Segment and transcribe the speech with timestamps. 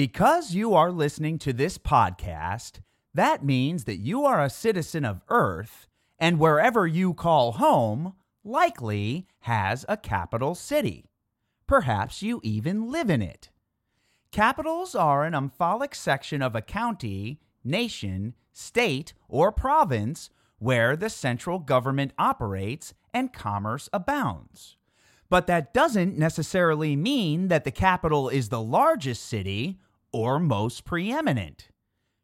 [0.00, 2.80] Because you are listening to this podcast,
[3.12, 5.88] that means that you are a citizen of Earth,
[6.18, 11.10] and wherever you call home likely has a capital city.
[11.66, 13.50] Perhaps you even live in it.
[14.32, 21.58] Capitals are an omphalic section of a county, nation, state, or province where the central
[21.58, 24.78] government operates and commerce abounds.
[25.28, 29.78] But that doesn't necessarily mean that the capital is the largest city
[30.12, 31.68] or most preeminent.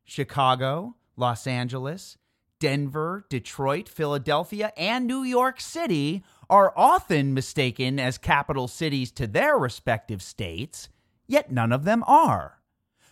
[0.04, 2.16] Chicago, Los Angeles,
[2.58, 9.58] Denver, Detroit, Philadelphia, and New York City are often mistaken as capital cities to their
[9.58, 10.88] respective states,
[11.26, 12.60] yet none of them are.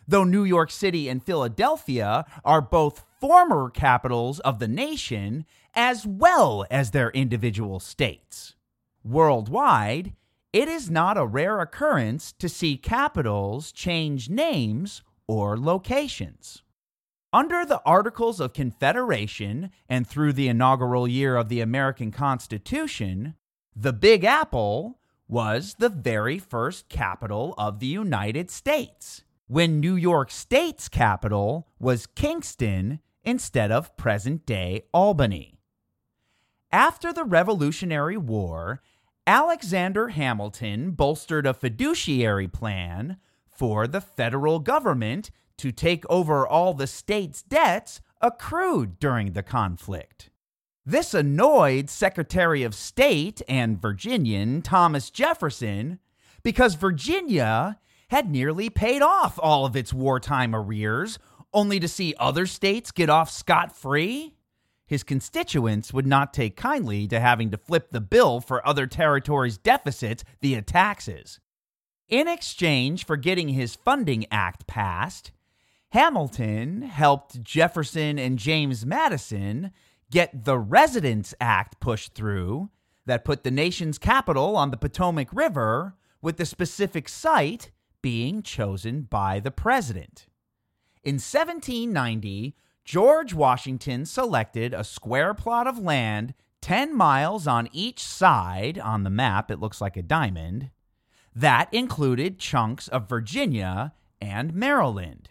[0.07, 6.67] Though New York City and Philadelphia are both former capitals of the nation as well
[6.71, 8.55] as their individual states.
[9.03, 10.13] Worldwide,
[10.55, 16.63] it is not a rare occurrence to see capitals change names or locations.
[17.33, 23.35] Under the Articles of Confederation and through the inaugural year of the American Constitution,
[23.75, 30.31] the Big Apple was the very first capital of the United States, when New York
[30.31, 35.59] State's capital was Kingston instead of present day Albany.
[36.71, 38.81] After the Revolutionary War
[39.27, 46.87] Alexander Hamilton bolstered a fiduciary plan for the federal government to take over all the
[46.87, 50.31] state's debts accrued during the conflict.
[50.85, 56.01] This annoyed Secretary of State and Virginian Thomas Jefferson
[56.43, 61.19] because Virginia had nearly paid off all of its wartime arrears,
[61.55, 64.34] only to see other states get off scot free
[64.95, 69.59] his constituents would not take kindly to having to flip the bill for other territories'
[69.59, 71.41] deficits via taxes.
[72.09, 75.33] In exchange for getting his Funding Act passed,
[75.89, 79.73] Hamilton helped Jefferson and James Madison
[80.13, 82.71] get the Residence Act pushed through
[83.05, 89.03] that put the nation's capital on the Potomac River, with the specific site being chosen
[89.03, 90.29] by the president.
[91.03, 98.79] In 1790, George Washington selected a square plot of land 10 miles on each side
[98.79, 100.71] on the map, it looks like a diamond.
[101.35, 105.31] That included chunks of Virginia and Maryland.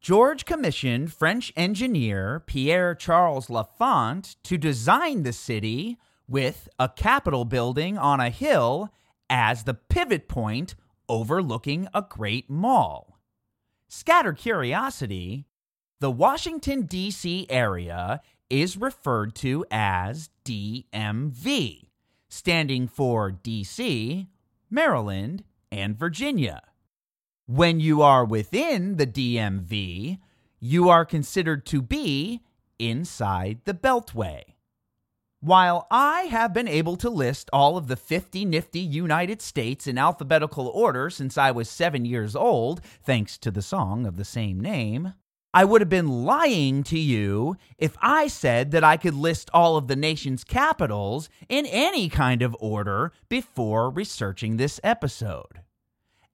[0.00, 5.98] George commissioned French engineer Pierre Charles L'Enfant to design the city
[6.28, 8.90] with a Capitol building on a hill
[9.28, 10.74] as the pivot point
[11.08, 13.18] overlooking a great mall.
[13.88, 15.46] Scatter curiosity,
[16.00, 17.46] the Washington, D.C.
[17.50, 21.88] area is referred to as DMV,
[22.28, 24.28] standing for D.C.,
[24.70, 26.62] Maryland, and Virginia.
[27.46, 30.18] When you are within the DMV,
[30.60, 32.42] you are considered to be
[32.78, 34.42] inside the Beltway.
[35.40, 39.96] While I have been able to list all of the 50 nifty United States in
[39.96, 44.60] alphabetical order since I was seven years old, thanks to the song of the same
[44.60, 45.14] name,
[45.54, 49.76] I would have been lying to you if I said that I could list all
[49.76, 55.62] of the nation's capitals in any kind of order before researching this episode.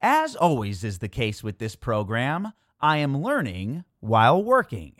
[0.01, 4.95] As always is the case with this program, I am learning while working.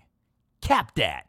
[0.61, 1.27] Cap that.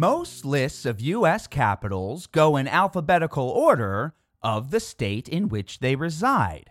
[0.00, 1.46] Most lists of U.S.
[1.46, 6.70] capitals go in alphabetical order of the state in which they reside.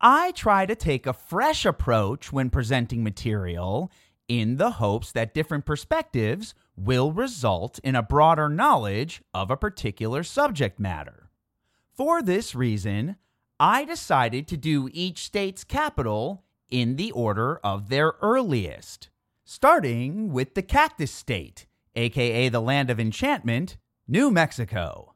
[0.00, 3.92] I try to take a fresh approach when presenting material
[4.26, 10.22] in the hopes that different perspectives will result in a broader knowledge of a particular
[10.22, 11.28] subject matter.
[11.92, 13.16] For this reason,
[13.58, 19.10] I decided to do each state's capital in the order of their earliest,
[19.44, 23.76] starting with the Cactus State aka the land of enchantment,
[24.06, 25.14] New Mexico.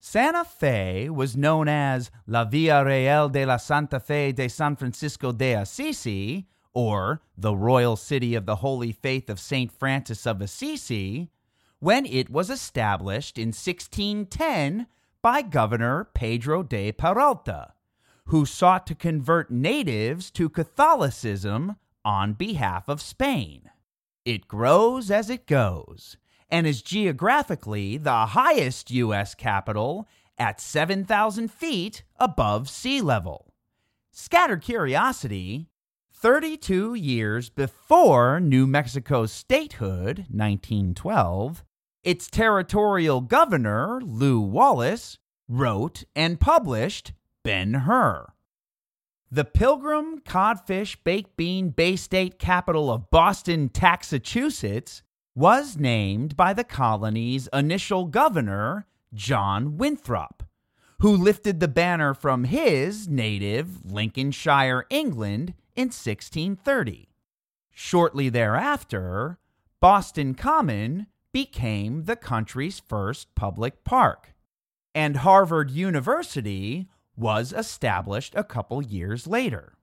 [0.00, 5.32] Santa Fe was known as La Villa Real de la Santa Fe de San Francisco
[5.32, 9.72] de Assisi, or the Royal City of the Holy Faith of St.
[9.72, 11.30] Francis of Assisi,
[11.80, 14.86] when it was established in 1610
[15.20, 17.74] by Governor Pedro de Peralta,
[18.26, 23.70] who sought to convert natives to Catholicism on behalf of Spain.
[24.28, 26.18] It grows as it goes
[26.50, 29.34] and is geographically the highest U.S.
[29.34, 33.54] capital at 7,000 feet above sea level.
[34.12, 35.70] Scattered curiosity
[36.12, 41.64] 32 years before New Mexico's statehood, 1912,
[42.04, 45.16] its territorial governor, Lew Wallace,
[45.48, 48.34] wrote and published Ben Hur.
[49.30, 55.02] The Pilgrim Codfish Baked Bean Bay State capital of Boston, Massachusetts,
[55.34, 60.44] was named by the colony's initial governor, John Winthrop,
[61.00, 67.10] who lifted the banner from his native Lincolnshire, England, in 1630.
[67.70, 69.38] Shortly thereafter,
[69.78, 74.32] Boston Common became the country's first public park,
[74.94, 79.74] and Harvard University was established a couple years later.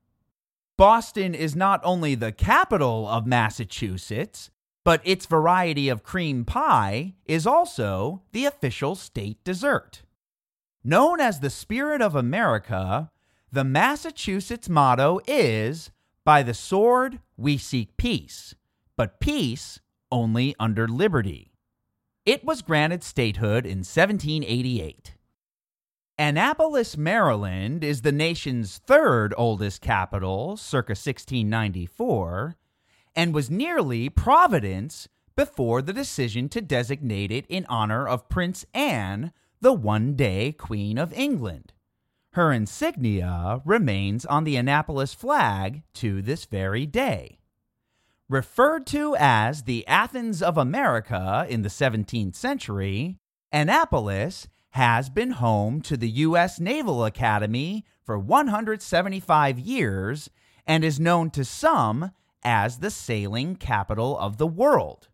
[0.77, 4.49] Boston is not only the capital of Massachusetts,
[4.83, 10.03] but its variety of cream pie is also the official state dessert.
[10.83, 13.11] Known as the Spirit of America,
[13.51, 15.91] the Massachusetts motto is
[16.23, 18.55] By the sword we seek peace,
[18.97, 19.79] but peace
[20.11, 21.53] only under liberty.
[22.25, 25.15] It was granted statehood in 1788.
[26.17, 32.55] Annapolis, Maryland is the nation's third oldest capital, circa 1694,
[33.17, 39.33] and was nearly Providence before the decision to designate it in honor of Prince Anne,
[39.59, 41.73] the one day Queen of England.
[42.31, 47.39] Her insignia remains on the Annapolis flag to this very day.
[48.29, 53.19] Referred to as the Athens of America in the 17th century,
[53.51, 56.59] Annapolis has been home to the U.S.
[56.59, 60.29] Naval Academy for 175 years
[60.67, 62.11] and is known to some
[62.43, 65.07] as the sailing capital of the world.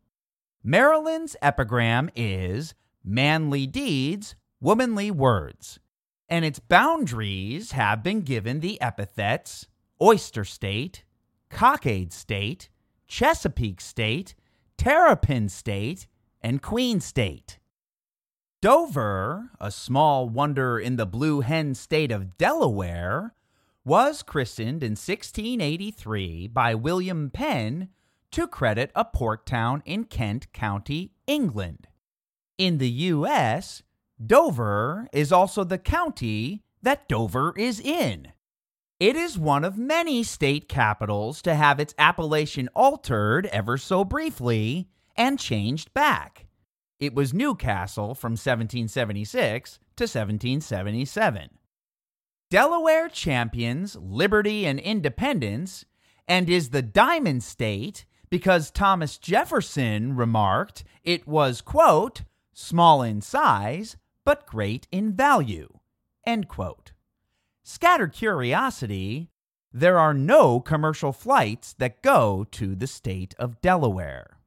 [0.63, 2.73] Maryland's epigram is
[3.03, 5.79] manly deeds, womanly words,
[6.27, 9.67] and its boundaries have been given the epithets
[10.01, 11.03] Oyster State,
[11.51, 12.67] Cockade State,
[13.07, 14.33] Chesapeake State,
[14.75, 16.07] Terrapin State,
[16.41, 17.59] and Queen State.
[18.61, 23.33] Dover, a small wonder in the Blue Hen state of Delaware,
[23.83, 27.89] was christened in 1683 by William Penn
[28.29, 31.87] to credit a port town in Kent County, England.
[32.59, 33.81] In the U.S.,
[34.23, 38.27] Dover is also the county that Dover is in.
[38.99, 44.87] It is one of many state capitals to have its appellation altered ever so briefly
[45.15, 46.45] and changed back.
[47.01, 51.49] It was Newcastle from 1776 to 1777.
[52.51, 55.83] Delaware champions liberty and independence
[56.27, 62.21] and is the Diamond State because Thomas Jefferson remarked it was, quote,
[62.53, 65.69] small in size, but great in value,
[66.23, 66.91] end quote.
[67.63, 69.31] Scattered curiosity,
[69.73, 74.37] there are no commercial flights that go to the state of Delaware.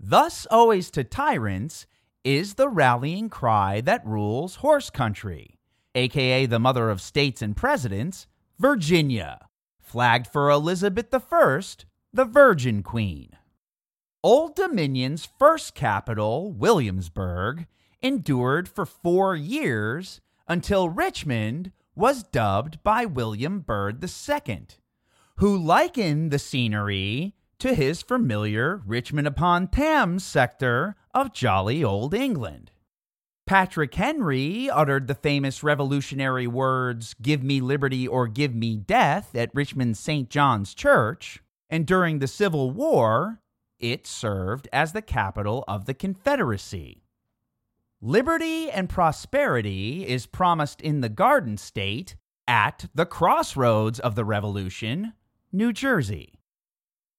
[0.00, 1.86] Thus always to tyrants
[2.22, 5.58] is the rallying cry that rules horse country,
[5.94, 8.26] aka the mother of states and presidents,
[8.58, 9.48] Virginia,
[9.80, 11.60] flagged for Elizabeth I,
[12.12, 13.30] the Virgin Queen.
[14.22, 17.66] Old Dominion's first capital, Williamsburg,
[18.02, 24.66] endured for four years until Richmond was dubbed by William Byrd II,
[25.36, 32.70] who likened the scenery to his familiar Richmond upon Thames sector of jolly old England.
[33.46, 39.54] Patrick Henry uttered the famous revolutionary words, Give me liberty or give me death, at
[39.54, 40.28] Richmond St.
[40.28, 43.40] John's Church, and during the Civil War,
[43.78, 47.02] it served as the capital of the Confederacy.
[48.00, 55.14] Liberty and prosperity is promised in the Garden State at the crossroads of the Revolution,
[55.52, 56.37] New Jersey.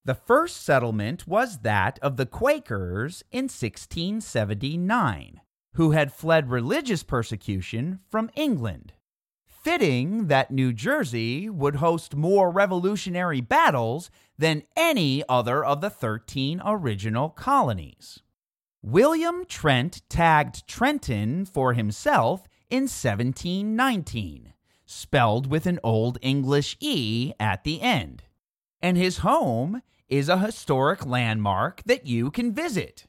[0.05, 5.41] The first settlement was that of the Quakers in 1679,
[5.73, 8.93] who had fled religious persecution from England.
[9.45, 16.61] Fitting that New Jersey would host more revolutionary battles than any other of the 13
[16.65, 18.21] original colonies.
[18.81, 24.53] William Trent tagged Trenton for himself in 1719,
[24.85, 28.23] spelled with an Old English E at the end,
[28.81, 33.05] and his home is a historic landmark that you can visit.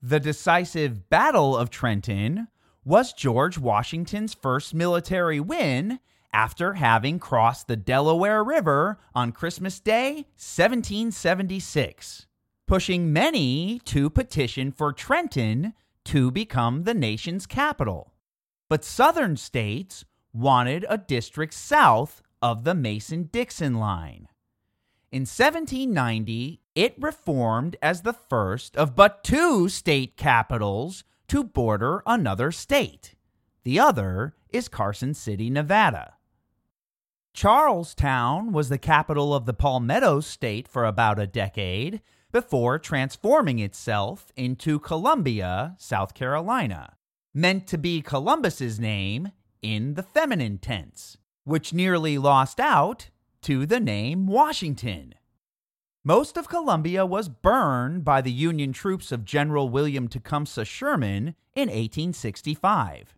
[0.00, 2.48] The decisive Battle of Trenton
[2.84, 6.00] was George Washington's first military win
[6.32, 12.26] after having crossed the Delaware River on Christmas Day, 1776,
[12.66, 15.74] pushing many to petition for Trenton
[16.06, 18.12] to become the nation's capital.
[18.68, 24.28] But southern states wanted a district south of the Mason Dixon line.
[25.12, 32.50] In 1790, it reformed as the first of but two state capitals to border another
[32.50, 33.14] state.
[33.62, 36.14] The other is Carson City, Nevada.
[37.34, 42.00] Charleston was the capital of the Palmetto State for about a decade
[42.30, 46.96] before transforming itself into Columbia, South Carolina,
[47.34, 53.10] meant to be Columbus's name in the feminine tense, which nearly lost out
[53.42, 55.14] to the name Washington.
[56.04, 61.68] Most of Columbia was burned by the Union troops of General William Tecumseh Sherman in
[61.68, 63.14] 1865,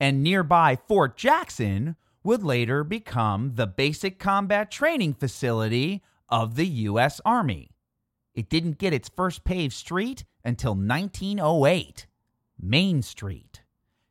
[0.00, 7.20] and nearby Fort Jackson would later become the basic combat training facility of the U.S.
[7.24, 7.70] Army.
[8.34, 12.06] It didn't get its first paved street until 1908,
[12.58, 13.62] Main Street.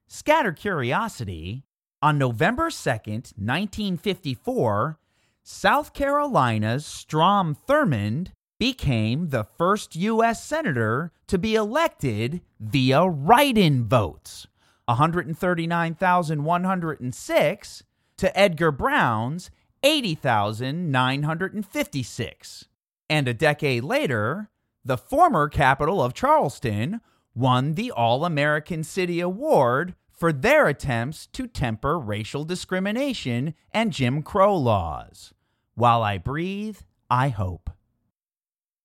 [0.08, 1.64] Scatter curiosity,
[2.02, 5.00] on November 2nd, 1954,
[5.44, 10.44] South Carolina's Strom Thurmond became the first U.S.
[10.44, 14.46] Senator to be elected via write in votes
[14.86, 17.84] 139,106
[18.18, 19.50] to Edgar Brown's
[19.84, 22.66] 80,956.
[23.10, 24.52] And a decade later,
[24.86, 27.02] the former capital of Charleston
[27.34, 34.22] won the All American City Award for their attempts to temper racial discrimination and Jim
[34.22, 35.34] Crow laws.
[35.74, 36.78] While I breathe,
[37.10, 37.72] I hope.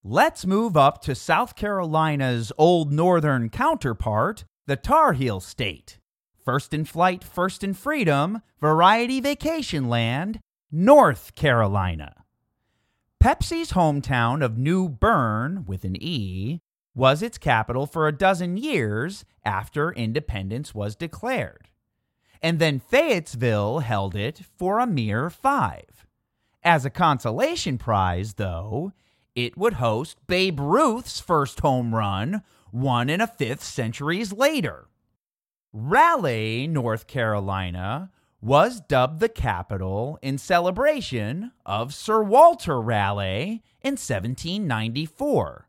[0.03, 5.99] Let's move up to South Carolina's old northern counterpart, the Tar Heel State.
[6.43, 10.41] First in flight, first in freedom, variety vacation land,
[10.73, 12.15] North Carolina.
[13.21, 16.63] Pepsi's hometown of New Bern, with an E,
[16.97, 21.69] was its capital for a dozen years after independence was declared.
[22.43, 26.07] And then Fayetteville held it for a mere five.
[26.65, 28.93] As a consolation prize, though,
[29.35, 34.89] it would host Babe Ruth's first home run, one and a fifth centuries later.
[35.73, 38.11] Raleigh, North Carolina,
[38.41, 45.66] was dubbed the capital in celebration of Sir Walter Raleigh in 1794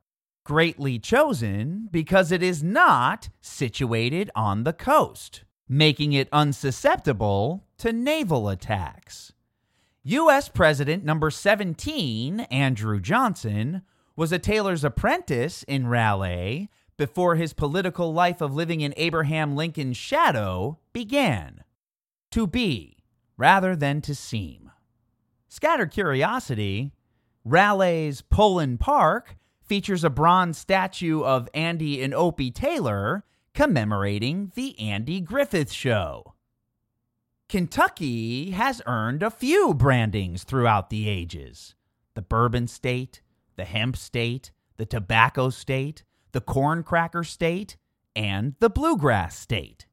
[0.48, 8.48] greatly chosen because it is not situated on the coast, making it unsusceptible to naval
[8.48, 9.34] attacks.
[10.04, 10.48] U.S.
[10.48, 13.82] President number 17, Andrew Johnson,
[14.16, 19.98] was a tailor's apprentice in Raleigh before his political life of living in Abraham Lincoln's
[19.98, 21.66] shadow began.
[22.32, 23.00] To be
[23.36, 24.72] rather than to seem.
[25.50, 26.94] Scatter curiosity,
[27.44, 29.36] Raleigh's Pullen Park
[29.68, 36.34] features a bronze statue of Andy and Opie Taylor commemorating the Andy Griffith Show.
[37.50, 41.76] Kentucky has earned a few brandings throughout the ages
[42.14, 43.22] the Bourbon State,
[43.56, 47.78] the Hemp State, the Tobacco State, the Corn Cracker State,
[48.16, 49.87] and the Bluegrass State.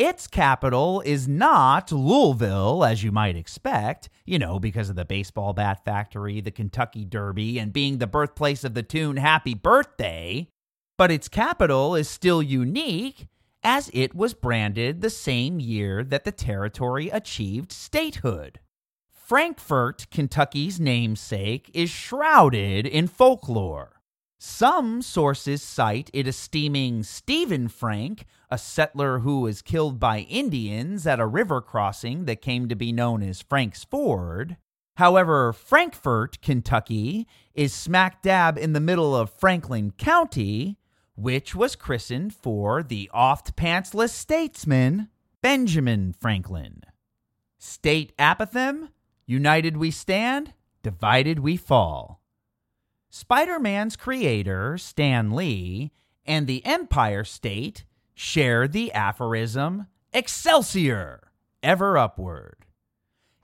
[0.00, 5.52] Its capital is not Louisville, as you might expect, you know, because of the baseball
[5.52, 10.48] bat factory, the Kentucky Derby, and being the birthplace of the tune Happy Birthday.
[10.96, 13.26] But its capital is still unique
[13.62, 18.58] as it was branded the same year that the territory achieved statehood.
[19.10, 24.00] Frankfort, Kentucky's namesake, is shrouded in folklore.
[24.38, 31.06] Some sources cite it as esteeming Stephen Frank, a settler who was killed by Indians
[31.06, 34.56] at a river crossing that came to be known as Frank's Ford.
[34.96, 40.78] However, Frankfort, Kentucky, is smack dab in the middle of Franklin County,
[41.14, 45.08] which was christened for the oft pantsless statesman
[45.42, 46.82] Benjamin Franklin.
[47.58, 48.88] State apothegm
[49.26, 52.20] United we stand, divided we fall.
[53.10, 55.92] Spider Man's creator, Stan Lee,
[56.26, 57.84] and the Empire State
[58.20, 62.66] share the aphorism Excelsior, ever upward.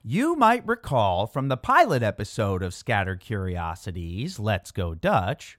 [0.02, 5.58] You might recall from the pilot episode of Scattered Curiosities, Let's Go Dutch,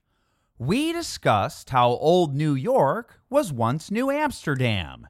[0.60, 5.08] we discussed how old New York was once New Amsterdam,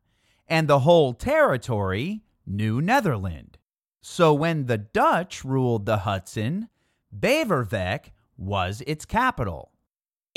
[0.47, 3.57] and the whole territory, New Netherland.
[3.99, 6.69] So when the Dutch ruled the Hudson,
[7.13, 9.73] Beverwijk was its capital.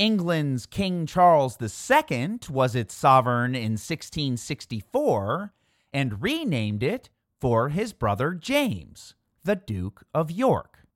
[0.01, 5.53] England's King Charles II was its sovereign in 1664
[5.93, 9.15] and renamed it for his brother James,
[9.45, 10.87] the Duke of York.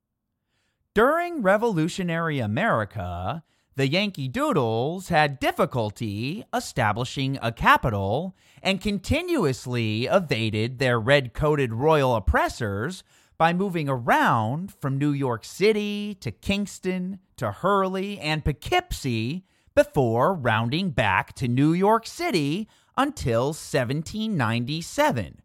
[0.95, 3.45] During Revolutionary America,
[3.77, 12.17] the Yankee Doodles had difficulty establishing a capital and continuously evaded their red coated royal
[12.17, 13.05] oppressors
[13.45, 20.89] by moving around from New York City to Kingston to Hurley and Poughkeepsie before rounding
[20.89, 25.43] back to New York City until 1797,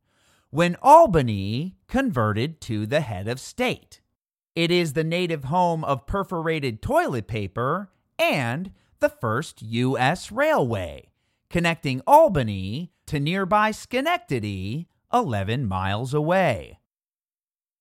[0.49, 3.99] when Albany converted to the head of state.
[4.55, 10.31] It is the native home of perforated toilet paper and the first U.S.
[10.31, 11.09] railway,
[11.49, 16.78] connecting Albany to nearby Schenectady, 11 miles away.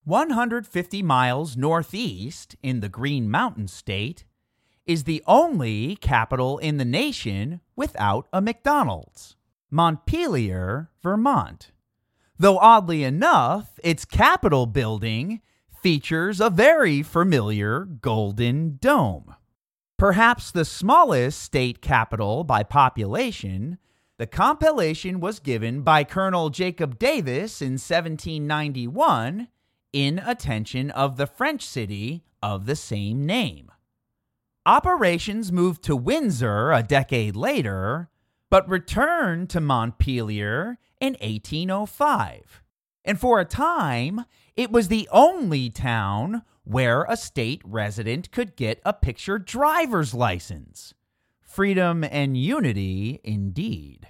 [0.09, 4.25] 150 miles northeast in the Green Mountain State
[4.87, 9.37] is the only capital in the nation without a McDonald's
[9.71, 11.73] Montpelier, Vermont.
[12.39, 15.43] Though oddly enough, its Capitol building
[15.83, 19.35] features a very familiar golden dome.
[19.99, 23.77] Perhaps the smallest state capital by population,
[24.17, 29.49] the compilation was given by Colonel Jacob Davis in 1791
[29.93, 33.71] in attention of the French city of the same name.
[34.67, 38.11] Operations moved to Windsor a decade later,
[38.51, 42.63] but returned to Montpelier in 1805.
[43.05, 44.25] And for a time,
[44.57, 50.93] it was the only town where a state resident could get a picture driver's license.
[51.41, 54.09] Freedom and unity, indeed.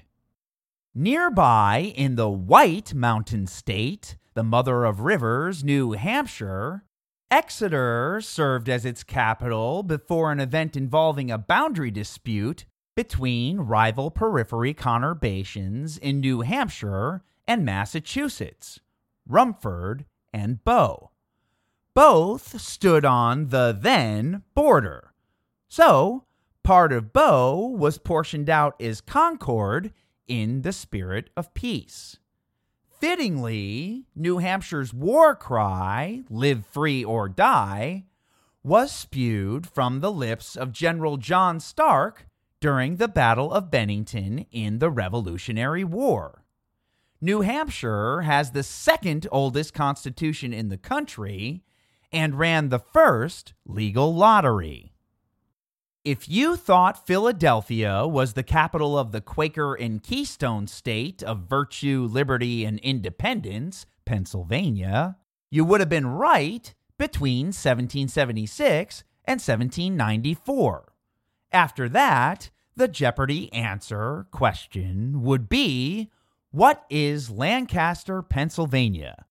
[0.92, 6.84] Nearby in the White Mountain State, the mother of rivers, New Hampshire,
[7.28, 12.64] Exeter served as its capital before an event involving a boundary dispute
[12.94, 18.78] between rival periphery conurbations in New Hampshire and Massachusetts,
[19.26, 21.10] Rumford and Bow.
[21.92, 25.14] Both stood on the then border.
[25.66, 26.26] So,
[26.62, 29.92] part of Bow was portioned out as Concord
[30.28, 32.18] in the spirit of peace.
[32.98, 38.04] Fittingly, New Hampshire's war cry, live free or die,
[38.64, 42.26] was spewed from the lips of General John Stark
[42.60, 46.44] during the Battle of Bennington in the Revolutionary War.
[47.20, 51.62] New Hampshire has the second oldest constitution in the country
[52.10, 54.92] and ran the first legal lottery.
[56.08, 62.08] If you thought Philadelphia was the capital of the Quaker and Keystone state of virtue,
[62.10, 65.18] liberty, and independence, Pennsylvania,
[65.50, 70.94] you would have been right between 1776 and 1794.
[71.52, 76.08] After that, the Jeopardy answer question would be
[76.50, 79.26] What is Lancaster, Pennsylvania?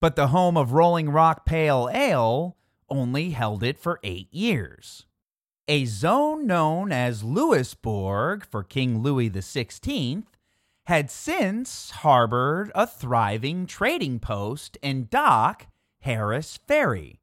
[0.00, 2.56] But the home of Rolling Rock Pale Ale
[2.90, 5.05] only held it for eight years.
[5.68, 10.22] A zone known as Louisbourg for King Louis XVI
[10.84, 15.66] had since harbored a thriving trading post and dock,
[15.98, 17.18] Harris Ferry,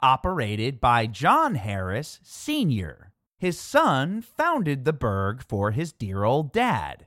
[0.00, 3.12] operated by John Harris Sr.
[3.38, 7.06] His son founded the burg for his dear old dad.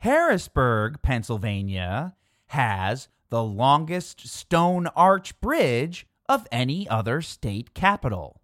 [0.00, 2.16] Harrisburg, Pennsylvania,
[2.48, 8.41] has the longest stone arch bridge of any other state capital.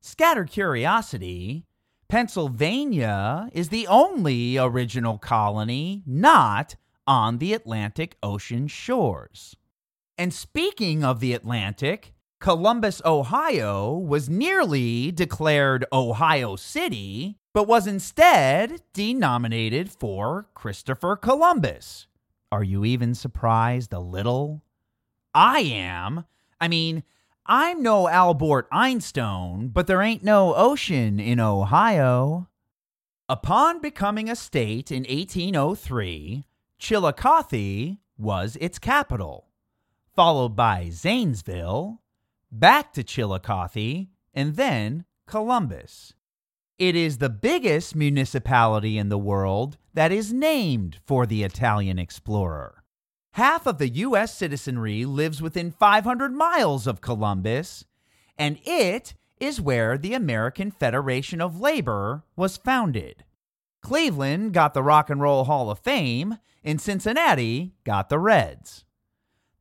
[0.00, 1.66] Scatter curiosity
[2.08, 6.74] Pennsylvania is the only original colony not
[7.06, 9.56] on the Atlantic Ocean shores.
[10.18, 18.82] And speaking of the Atlantic, Columbus, Ohio was nearly declared Ohio City, but was instead
[18.92, 22.06] denominated for Christopher Columbus.
[22.50, 24.62] Are you even surprised a little?
[25.34, 26.24] I am.
[26.60, 27.04] I mean,
[27.46, 32.48] I'm no Albert Einstein, but there ain't no ocean in Ohio.
[33.28, 36.44] Upon becoming a state in 1803,
[36.78, 39.48] Chillicothe was its capital,
[40.14, 42.02] followed by Zanesville,
[42.52, 46.12] back to Chillicothe, and then Columbus.
[46.78, 52.79] It is the biggest municipality in the world that is named for the Italian explorer.
[53.32, 54.34] Half of the U.S.
[54.34, 57.84] citizenry lives within 500 miles of Columbus,
[58.36, 63.24] and it is where the American Federation of Labor was founded.
[63.82, 68.84] Cleveland got the Rock and Roll Hall of Fame, and Cincinnati got the Reds.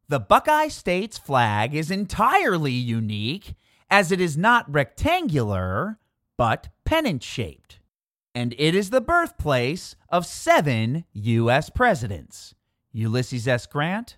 [0.09, 3.53] The Buckeye State's flag is entirely unique
[3.89, 5.99] as it is not rectangular,
[6.37, 7.79] but pennant shaped.
[8.33, 11.69] And it is the birthplace of seven U.S.
[11.69, 12.55] presidents.
[12.91, 13.65] Ulysses S.
[13.65, 14.17] Grant,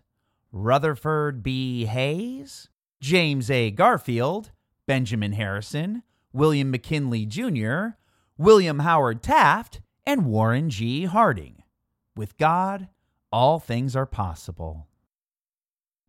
[0.52, 1.86] Rutherford B.
[1.86, 3.72] Hayes, James A.
[3.72, 4.52] Garfield,
[4.86, 6.04] Benjamin Harrison,
[6.34, 7.96] William McKinley Jr.,
[8.38, 11.06] William Howard Taft, and Warren G.
[11.06, 11.64] Harding.
[12.16, 12.88] With God,
[13.32, 14.88] all things are possible.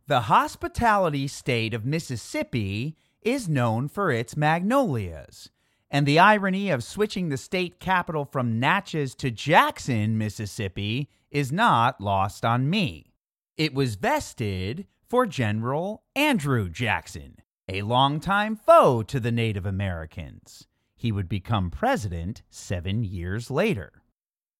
[0.07, 5.49] The hospitality state of Mississippi is known for its magnolias,
[5.89, 11.99] and the irony of switching the state capital from Natchez to Jackson, Mississippi, is not
[11.99, 13.11] lost on me.
[13.57, 20.67] It was vested for General Andrew Jackson, a longtime foe to the Native Americans.
[20.95, 24.03] He would become president seven years later.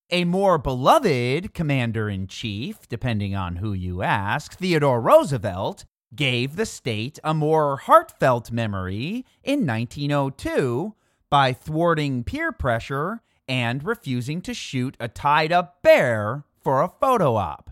[0.10, 6.66] A more beloved commander in chief, depending on who you ask, Theodore Roosevelt, gave the
[6.66, 10.94] state a more heartfelt memory in 1902
[11.30, 17.36] by thwarting peer pressure and refusing to shoot a tied up bear for a photo
[17.36, 17.72] op,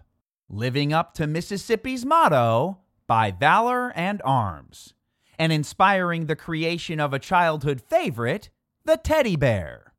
[0.49, 4.93] living up to Mississippi's motto by valor and arms,
[5.39, 8.49] and inspiring the creation of a childhood favorite,
[8.83, 9.93] the teddy bear.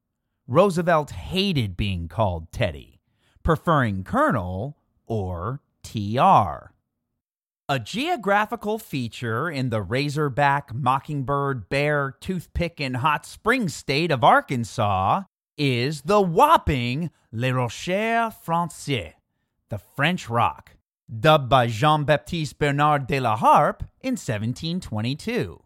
[0.47, 3.01] Roosevelt hated being called Teddy,
[3.43, 4.77] preferring Colonel
[5.07, 6.73] or TR.
[7.69, 15.23] A geographical feature in the Razorback, Mockingbird, Bear, Toothpick, and Hot Spring state of Arkansas
[15.57, 19.15] is the whopping Les Rochers Français,
[19.69, 20.77] the French Rock,
[21.21, 25.63] dubbed by Jean Baptiste Bernard de la Harpe in 1722.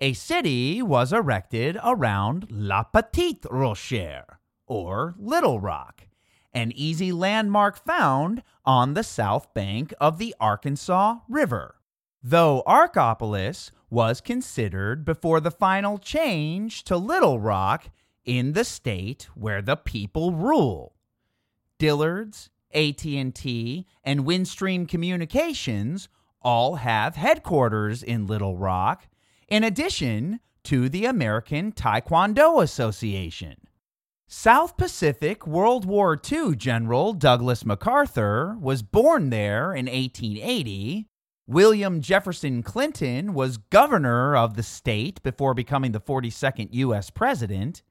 [0.00, 6.08] A city was erected around La Petite Rochère, or Little Rock,
[6.52, 11.76] an easy landmark found on the south bank of the Arkansas River.
[12.22, 17.90] Though Arkopolis was considered before the final change to Little Rock
[18.24, 20.94] in the state where the people rule.
[21.78, 26.08] Dillard's, AT&T, and Windstream Communications
[26.42, 29.08] all have headquarters in Little Rock
[29.48, 33.56] in addition to the American Taekwondo Association.
[34.26, 41.06] South Pacific World War II General Douglas MacArthur was born there in 1880.
[41.46, 47.10] William Jefferson Clinton was governor of the state before becoming the 42nd U.S.
[47.10, 47.82] president.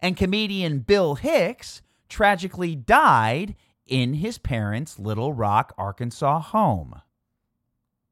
[0.00, 3.54] And comedian Bill Hicks tragically died
[3.86, 7.00] in his parents' Little Rock, Arkansas home.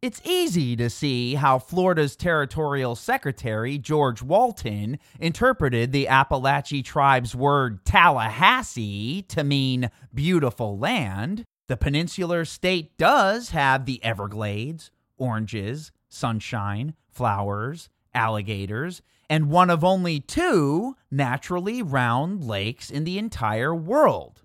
[0.03, 7.85] It's easy to see how Florida's territorial secretary, George Walton, interpreted the Appalachian tribe's word
[7.85, 11.44] Tallahassee to mean beautiful land.
[11.68, 20.20] The peninsular state does have the Everglades, oranges, sunshine, flowers, alligators, and one of only
[20.20, 24.42] two naturally round lakes in the entire world.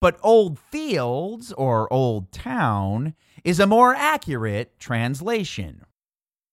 [0.00, 5.84] But Old Fields, or Old Town, is a more accurate translation.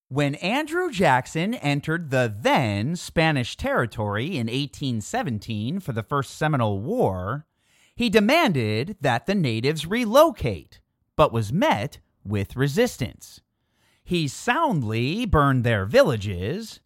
[0.07, 7.47] When Andrew Jackson entered the then Spanish territory in 1817 for the First Seminole War,
[7.95, 10.79] he demanded that the natives relocate,
[11.15, 13.41] but was met with resistance.
[14.03, 16.79] He soundly burned their villages.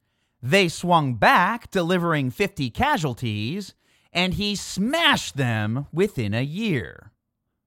[0.48, 3.74] They swung back, delivering 50 casualties,
[4.14, 7.12] and he smashed them within a year.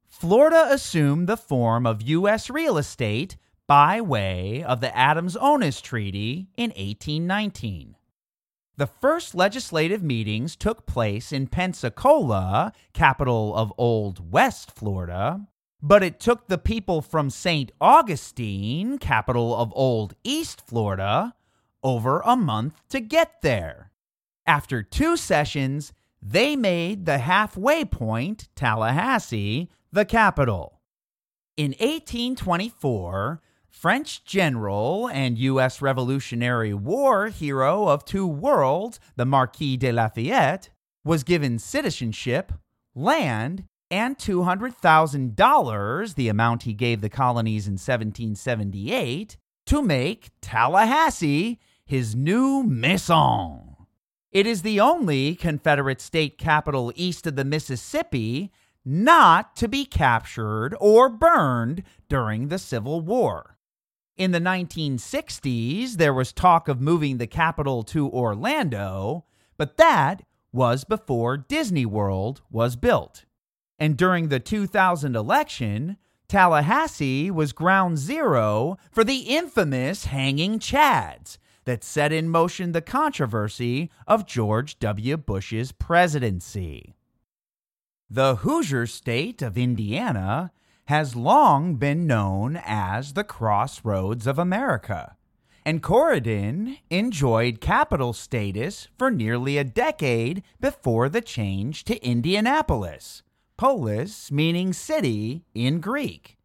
[0.08, 2.48] Florida assumed the form of U.S.
[2.48, 7.96] real estate by way of the Adams-Onis Treaty in 1819.
[8.78, 15.46] The first legislative meetings took place in Pensacola, capital of Old West Florida,
[15.82, 17.72] but it took the people from St.
[17.78, 21.34] Augustine, capital of Old East Florida,
[21.82, 23.90] over a month to get there.
[24.46, 30.80] After two sessions, they made the halfway point, Tallahassee, the capital.
[31.56, 35.80] In 1824, French general and U.S.
[35.80, 40.70] Revolutionary War hero of two worlds, the Marquis de Lafayette,
[41.04, 42.52] was given citizenship,
[42.94, 51.58] land, and $200,000, the amount he gave the colonies in 1778, to make Tallahassee
[51.90, 53.74] his new maison.
[54.30, 58.52] It is the only Confederate state capital east of the Mississippi
[58.84, 63.58] not to be captured or burned during the Civil War.
[64.16, 69.24] In the 1960s, there was talk of moving the capital to Orlando,
[69.56, 70.22] but that
[70.52, 73.24] was before Disney World was built.
[73.80, 75.96] And during the 2000 election,
[76.28, 81.38] Tallahassee was ground zero for the infamous Hanging Chads,
[81.70, 85.16] that set in motion the controversy of George W.
[85.16, 86.96] Bush's presidency.
[88.10, 90.50] The Hoosier state of Indiana
[90.86, 95.14] has long been known as the crossroads of America.
[95.64, 103.22] and Corydon enjoyed capital status for nearly a decade before the change to Indianapolis,
[103.56, 106.36] polis meaning city in Greek,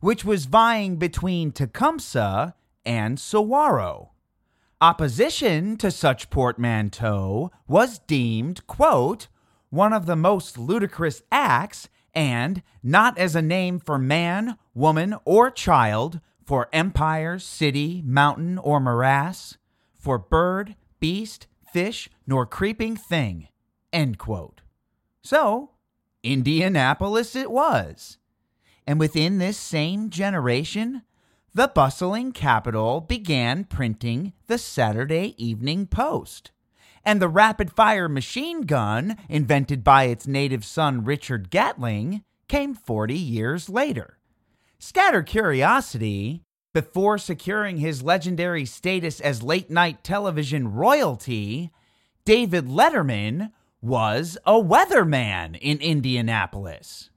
[0.00, 2.54] which was vying between Tecumseh
[2.84, 4.10] and Suwarrow.
[4.80, 9.26] Opposition to such portmanteau was deemed, quote,
[9.70, 15.50] one of the most ludicrous acts and not as a name for man, woman, or
[15.50, 19.56] child, for empire, city, mountain, or morass,
[19.98, 23.48] for bird, beast, fish, nor creeping thing.
[23.92, 24.60] End quote.
[25.22, 25.72] So,
[26.22, 28.18] Indianapolis it was.
[28.86, 31.02] And within this same generation,
[31.58, 36.52] the bustling capital began printing the Saturday Evening Post.
[37.04, 43.14] And the rapid fire machine gun, invented by its native son Richard Gatling, came 40
[43.18, 44.18] years later.
[44.78, 51.72] Scatter curiosity, before securing his legendary status as late night television royalty,
[52.24, 53.50] David Letterman
[53.82, 57.10] was a weatherman in Indianapolis.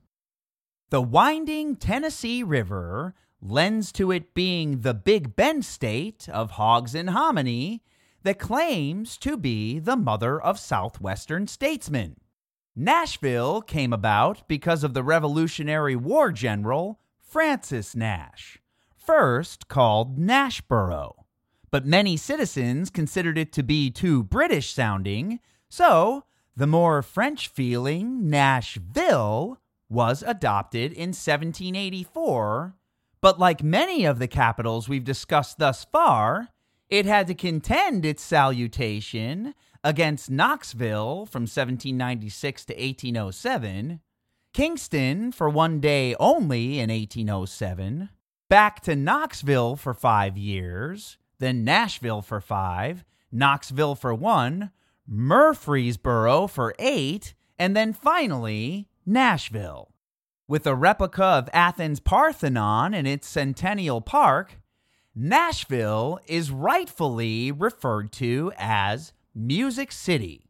[0.90, 7.10] The winding Tennessee River lends to it being the Big Bend state of hogs and
[7.10, 7.84] hominy
[8.24, 12.18] that claims to be the mother of southwestern statesmen.
[12.76, 18.60] Nashville came about because of the Revolutionary War general Francis Nash,
[18.96, 21.14] first called Nashboro.
[21.72, 26.26] But many citizens considered it to be too British sounding, so
[26.56, 32.76] the more French feeling Nashville was adopted in 1784.
[33.22, 36.50] But like many of the capitals we've discussed thus far,
[36.90, 39.54] it had to contend its salutation
[39.84, 44.02] against Knoxville from 1796 to 1807
[44.54, 48.10] Kingston for one day only in 1807,
[48.50, 54.72] back to Knoxville for five years, then Nashville for five, Knoxville for one,
[55.08, 59.91] Murfreesboro for eight, and then finally Nashville.
[60.52, 64.60] With a replica of Athens' Parthenon in its Centennial Park,
[65.16, 70.50] Nashville is rightfully referred to as Music City.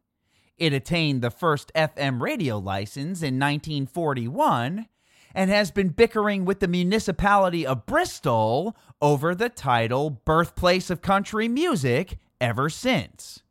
[0.57, 4.87] It attained the first FM radio license in 1941
[5.35, 11.47] and has been bickering with the municipality of Bristol over the title Birthplace of Country
[11.47, 13.43] Music ever since.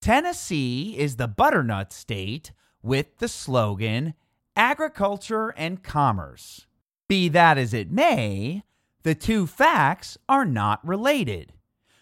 [0.00, 4.14] Tennessee is the butternut state with the slogan
[4.60, 6.66] Agriculture and Commerce.
[7.08, 8.62] Be that as it may,
[9.04, 11.54] the two facts are not related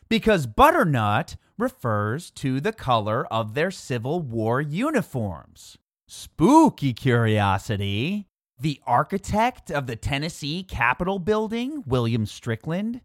[0.09, 5.79] because butternut refers to the color of their Civil War uniforms.
[6.09, 8.27] Spooky curiosity.
[8.59, 13.03] The architect of the Tennessee Capitol building, William Strickland,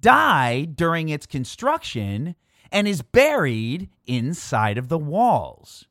[0.00, 2.34] died during its construction
[2.72, 5.86] and is buried inside of the walls.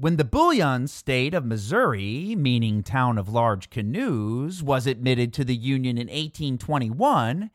[0.00, 5.54] When the bullion state of Missouri, meaning town of large canoes, was admitted to the
[5.54, 7.50] Union in 1821,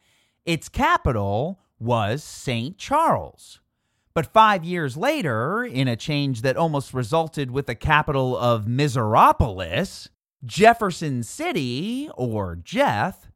[0.45, 2.77] its capital was St.
[2.77, 3.61] Charles.
[4.13, 10.09] But five years later, in a change that almost resulted with the capital of Missouriopolis,
[10.45, 13.27] Jefferson City, or Jeff,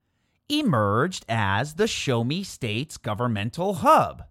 [0.50, 4.26] emerged as the Show Me State's governmental hub,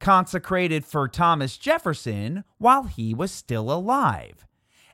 [0.00, 4.46] consecrated for Thomas Jefferson while he was still alive,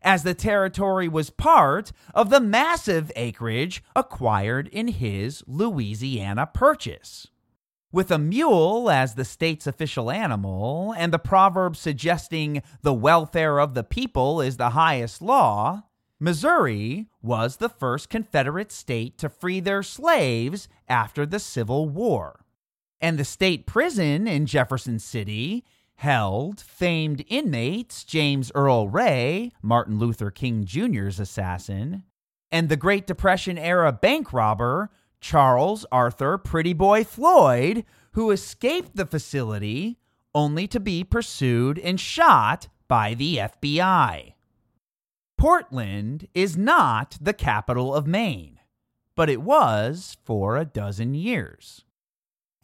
[0.03, 7.29] as the territory was part of the massive acreage acquired in his Louisiana Purchase.
[7.93, 13.75] With a mule as the state's official animal, and the proverb suggesting the welfare of
[13.75, 15.85] the people is the highest law,
[16.19, 22.44] Missouri was the first Confederate state to free their slaves after the Civil War.
[23.05, 25.63] And the state prison in Jefferson City
[25.97, 32.05] held famed inmates James Earl Ray, Martin Luther King Jr.'s assassin,
[32.51, 34.89] and the Great Depression era bank robber
[35.21, 39.99] Charles Arthur Pretty Boy Floyd, who escaped the facility
[40.35, 44.33] only to be pursued and shot by the FBI.
[45.37, 48.61] Portland is not the capital of Maine,
[49.15, 51.85] but it was for a dozen years.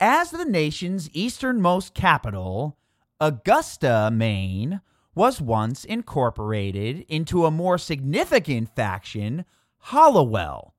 [0.03, 2.79] As the nation's easternmost capital,
[3.21, 4.81] Augusta, Maine,
[5.15, 9.45] was once incorporated into a more significant faction,
[9.79, 10.75] Hallowell,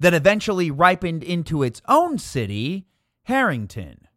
[0.00, 2.88] that eventually ripened into its own city,
[3.26, 4.08] Harrington.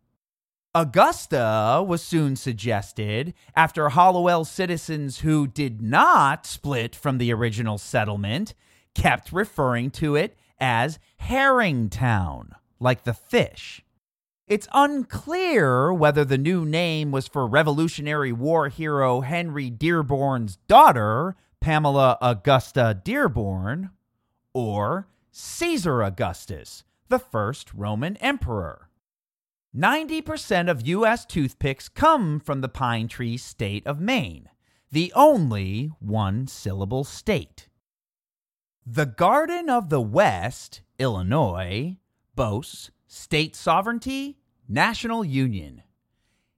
[0.73, 8.55] Augusta was soon suggested after Hallowell citizens who did not split from the original settlement
[8.95, 13.83] kept referring to it as Herringtown, like the fish.
[14.47, 22.17] It's unclear whether the new name was for Revolutionary War hero Henry Dearborn's daughter, Pamela
[22.21, 23.89] Augusta Dearborn,
[24.53, 28.89] or Caesar Augustus, the first Roman emperor.
[29.75, 31.25] 90% of U.S.
[31.25, 34.49] toothpicks come from the pine tree state of Maine,
[34.89, 37.67] the only one syllable state.
[38.85, 41.97] The Garden of the West, Illinois,
[42.33, 45.83] boasts state sovereignty, national union.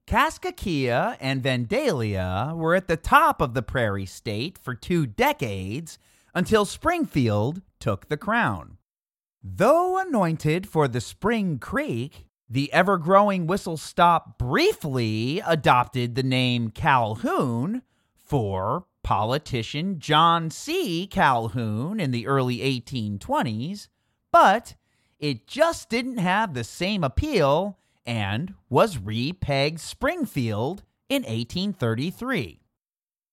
[0.08, 6.00] Kaskaskia and Vandalia were at the top of the prairie state for two decades
[6.34, 8.78] until Springfield took the crown.
[9.44, 16.72] Though anointed for the Spring Creek, the ever growing whistle stop briefly adopted the name
[16.72, 17.84] Calhoun
[18.18, 21.06] for politician John C.
[21.06, 23.88] Calhoun in the early 1820s,
[24.32, 24.76] but
[25.20, 32.62] it just didn't have the same appeal and was repegged Springfield in 1833.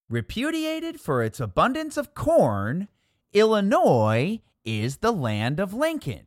[0.09, 2.88] Repudiated for its abundance of corn,
[3.33, 6.27] Illinois is the land of Lincoln.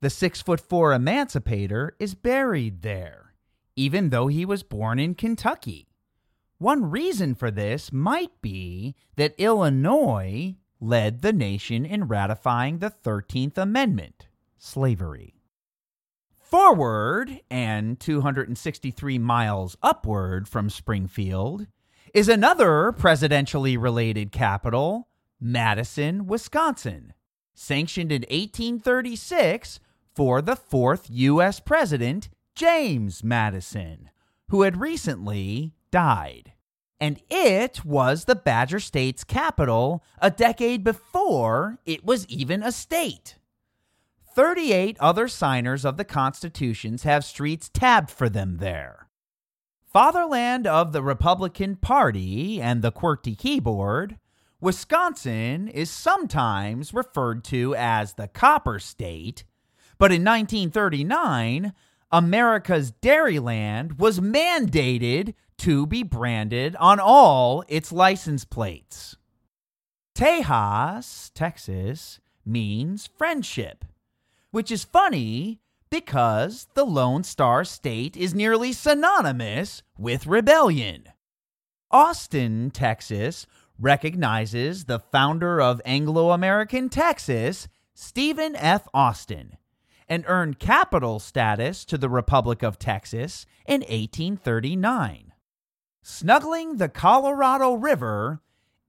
[0.00, 3.34] The six foot four emancipator is buried there,
[3.76, 5.88] even though he was born in Kentucky.
[6.58, 13.58] One reason for this might be that Illinois led the nation in ratifying the 13th
[13.58, 14.27] Amendment,
[14.58, 15.34] slavery.
[16.30, 21.66] Forward and 263 miles upward from Springfield
[22.14, 25.08] is another presidentially related capital,
[25.40, 27.12] Madison, Wisconsin,
[27.54, 29.78] sanctioned in 1836
[30.14, 31.60] for the fourth U.S.
[31.60, 34.10] President, James Madison,
[34.48, 36.52] who had recently died.
[36.98, 43.36] And it was the Badger State's capital a decade before it was even a state.
[44.38, 49.08] 38 other signers of the constitutions have streets tabbed for them there.
[49.92, 54.16] Fatherland of the Republican Party and the QWERTY keyboard,
[54.60, 59.42] Wisconsin is sometimes referred to as the Copper State
[59.98, 61.72] but in 1939,
[62.12, 69.16] America's Dairyland was mandated to be branded on all its license plates.
[70.14, 73.84] Tejas, Texas, means friendship,
[74.50, 81.04] which is funny because the Lone Star State is nearly synonymous with rebellion.
[81.90, 83.46] Austin, Texas,
[83.78, 88.86] recognizes the founder of Anglo American Texas, Stephen F.
[88.92, 89.56] Austin,
[90.08, 95.32] and earned capital status to the Republic of Texas in 1839.
[96.02, 98.40] Snuggling the Colorado River,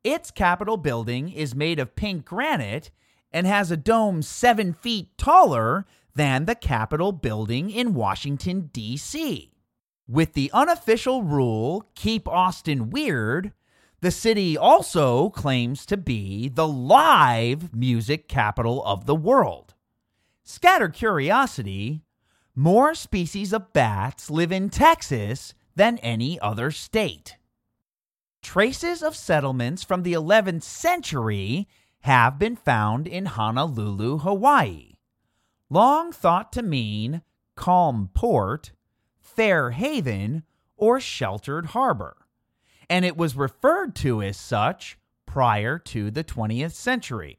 [0.03, 2.91] its Capitol building is made of pink granite
[3.31, 9.51] and has a dome seven feet taller than the Capitol building in Washington, D.C.
[10.07, 13.53] With the unofficial rule, Keep Austin Weird,
[14.01, 19.73] the city also claims to be the live music capital of the world.
[20.43, 22.01] Scatter curiosity
[22.59, 27.37] more species of bats live in Texas than any other state.
[28.41, 31.69] Traces of settlements from the 11th century
[32.01, 34.93] have been found in Honolulu, Hawaii.
[35.69, 37.21] Long thought to mean
[37.55, 38.71] calm port,
[39.19, 40.43] fair haven,
[40.77, 42.17] or sheltered harbor,
[42.89, 47.37] and it was referred to as such prior to the 20th century.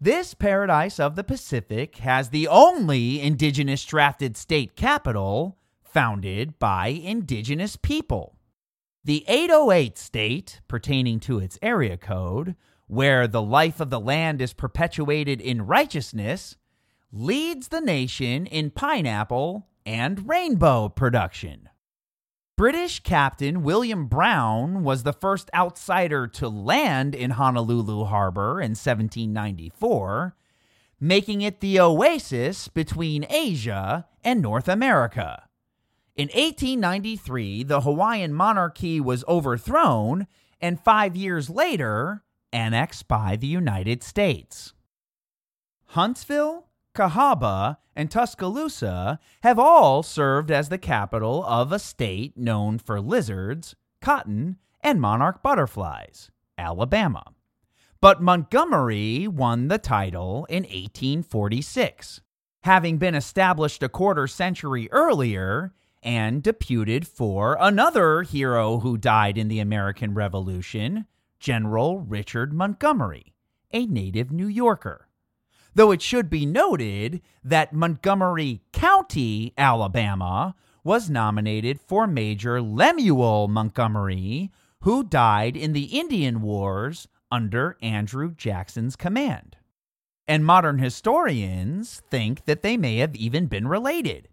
[0.00, 7.76] This paradise of the Pacific has the only indigenous drafted state capital founded by indigenous
[7.76, 8.36] people.
[9.04, 12.56] The 808 state, pertaining to its area code,
[12.92, 16.56] where the life of the land is perpetuated in righteousness,
[17.10, 21.70] leads the nation in pineapple and rainbow production.
[22.54, 30.36] British Captain William Brown was the first outsider to land in Honolulu Harbor in 1794,
[31.00, 35.44] making it the oasis between Asia and North America.
[36.14, 40.26] In 1893, the Hawaiian monarchy was overthrown
[40.60, 44.74] and five years later, annexed by the United States.
[45.86, 53.00] Huntsville, Cahaba, and Tuscaloosa have all served as the capital of a state known for
[53.00, 57.24] lizards, cotton, and monarch butterflies, Alabama.
[58.00, 62.20] But Montgomery won the title in 1846,
[62.62, 65.72] having been established a quarter century earlier
[66.02, 71.06] and deputed for another hero who died in the American Revolution,
[71.42, 73.34] General Richard Montgomery,
[73.72, 75.08] a native New Yorker.
[75.74, 84.50] though it should be noted that Montgomery County, Alabama, was nominated for Major Lemuel Montgomery,
[84.80, 89.56] who died in the Indian Wars under Andrew Jackson's command.
[90.26, 94.28] And modern historians think that they may have even been related.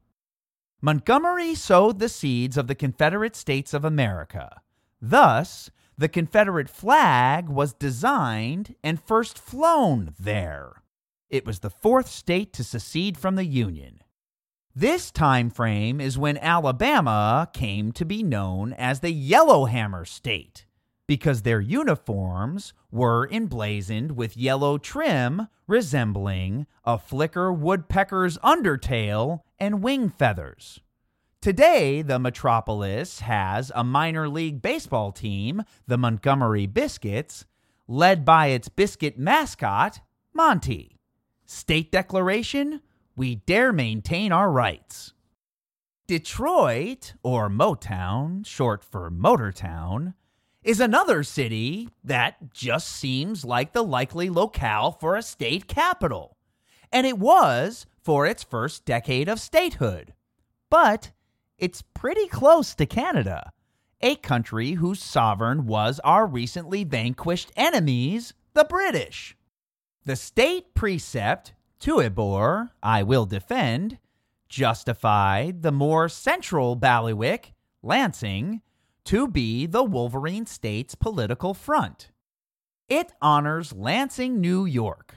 [0.82, 4.62] Montgomery sowed the seeds of the Confederate States of America.
[5.02, 5.70] Thus,
[6.00, 10.82] the Confederate flag was designed and first flown there.
[11.30, 14.00] It was the fourth state to secede from the Union.
[14.74, 20.66] This time frame is when Alabama came to be known as the Yellowhammer State
[21.06, 30.08] because their uniforms were emblazoned with yellow trim resembling a flicker woodpecker's undertail and wing
[30.10, 30.80] feathers.
[31.42, 37.46] Today, the metropolis has a minor league baseball team, the Montgomery Biscuits,
[37.88, 40.02] led by its biscuit mascot,
[40.34, 41.00] Monty.
[41.46, 42.82] State Declaration
[43.16, 45.14] We dare maintain our rights.
[46.08, 50.16] Detroit, or Motown, short for Motortown,
[50.62, 56.36] is another city that just seems like the likely locale for a state capital.
[56.92, 60.14] And it was for its first decade of statehood.
[60.70, 61.12] But
[61.60, 63.52] it's pretty close to Canada,
[64.02, 69.36] a country whose sovereign was our recently vanquished enemies, the British.
[70.06, 74.00] The state precept, Tuebor, I will defend,
[74.48, 77.54] justified the more central bailiwick,
[77.84, 78.62] Lansing,
[79.06, 82.10] to be the Wolverine state's political front.
[82.88, 85.16] It honors Lansing, New York,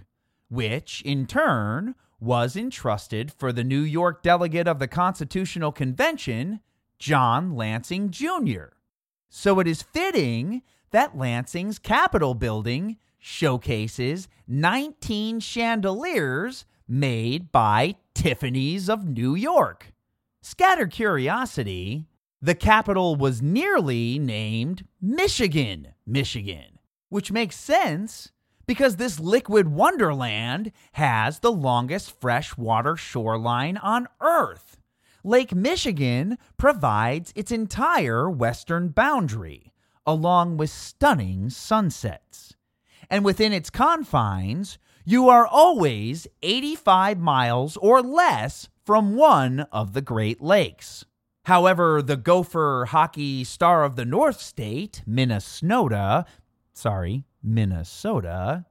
[0.48, 6.60] which in turn was entrusted for the New York delegate of the Constitutional Convention,
[6.98, 8.76] John Lansing Jr.
[9.28, 10.62] So it is fitting
[10.92, 19.92] that Lansing's Capitol building showcases 19 chandeliers made by Tiffany's of New York.
[20.42, 22.06] Scatter curiosity,
[22.40, 28.31] the capital was nearly named Michigan, Michigan, which makes sense
[28.66, 34.78] because this liquid wonderland has the longest freshwater shoreline on Earth.
[35.24, 39.72] Lake Michigan provides its entire western boundary,
[40.06, 42.54] along with stunning sunsets.
[43.08, 50.02] And within its confines, you are always 85 miles or less from one of the
[50.02, 51.04] Great Lakes.
[51.44, 56.24] However, the Gopher hockey star of the North State, Minnesota,
[56.72, 58.66] sorry, Minnesota,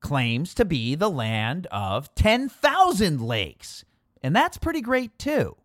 [0.00, 3.84] claims to be the land of 10,000 lakes.
[4.22, 5.56] And that's pretty great, too.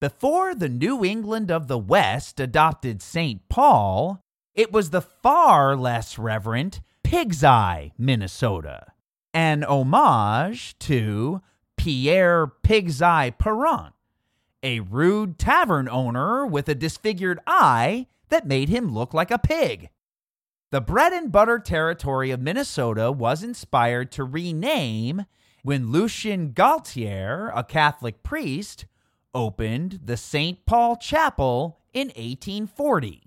[0.00, 3.48] Before the New England of the West adopted St.
[3.48, 4.22] Paul,
[4.54, 8.92] it was the far less reverent Pig's Eye, Minnesota,
[9.32, 11.42] an homage to
[11.76, 13.92] Pierre Pig's Eye Perron,
[14.62, 19.90] a rude tavern owner with a disfigured eye that made him look like a pig.
[20.70, 25.24] The bread and butter territory of Minnesota was inspired to rename
[25.62, 28.84] when Lucien Galtier, a Catholic priest,
[29.34, 30.66] opened the St.
[30.66, 33.22] Paul Chapel in 1840.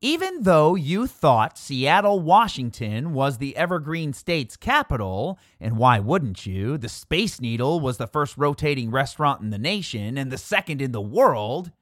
[0.00, 6.78] Even though you thought Seattle, Washington was the Evergreen State's capital, and why wouldn't you?
[6.78, 10.92] The Space Needle was the first rotating restaurant in the nation and the second in
[10.92, 11.72] the world.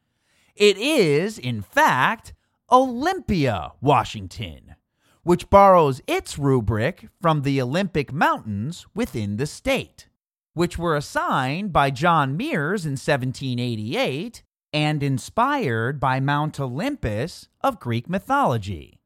[0.57, 2.33] It is, in fact,
[2.73, 4.77] Olympia, Washington,
[5.25, 10.09] which borrows its rubric from the Olympic Mountains within the state,
[10.55, 14.43] which were assigned by John Meares in 1788
[14.73, 18.99] and inspired by Mount Olympus of Greek mythology.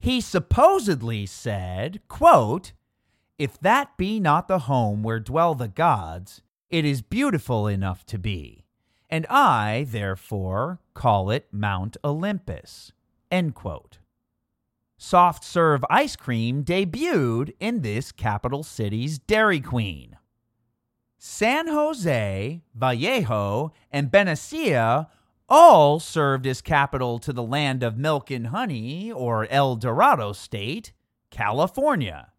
[0.00, 2.72] He supposedly said, quote,
[3.38, 6.40] If that be not the home where dwell the gods,
[6.70, 8.64] it is beautiful enough to be,
[9.10, 12.92] and I, therefore, call it Mount Olympus.
[13.32, 13.98] End quote.
[14.98, 20.18] Soft serve ice cream debuted in this capital city's Dairy Queen.
[21.16, 25.08] San Jose, Vallejo, and Benicia
[25.48, 30.92] all served as capital to the land of milk and honey, or El Dorado State,
[31.30, 32.32] California.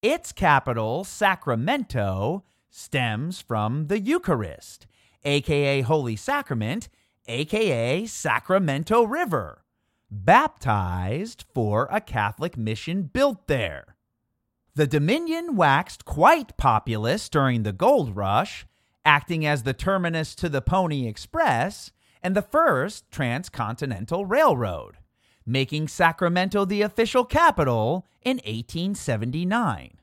[0.00, 4.86] Its capital, Sacramento, stems from the Eucharist,
[5.24, 6.88] aka Holy Sacrament,
[7.26, 9.63] aka Sacramento River,
[10.14, 13.96] baptized for a Catholic mission built there.
[14.74, 18.66] The Dominion waxed quite populous during the gold rush,
[19.04, 21.92] acting as the terminus to the Pony Express
[22.22, 24.96] and the first transcontinental railroad,
[25.46, 29.98] making Sacramento the official capital in 1879.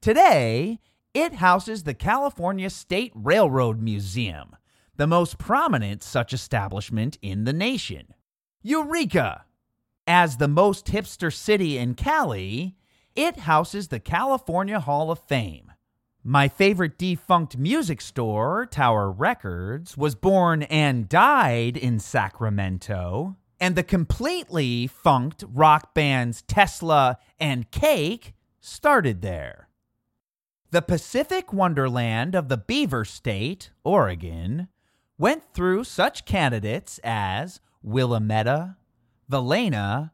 [0.00, 0.78] Today,
[1.12, 4.54] it houses the California State Railroad Museum,
[4.96, 8.14] the most prominent such establishment in the nation.
[8.68, 9.46] Eureka!
[10.06, 12.76] As the most hipster city in Cali,
[13.16, 15.72] it houses the California Hall of Fame.
[16.22, 23.82] My favorite defunct music store, Tower Records, was born and died in Sacramento, and the
[23.82, 29.70] completely funked rock bands Tesla and Cake started there.
[30.72, 34.68] The Pacific Wonderland of the Beaver State, Oregon,
[35.16, 38.74] went through such candidates as Willamette,
[39.30, 40.10] Valena,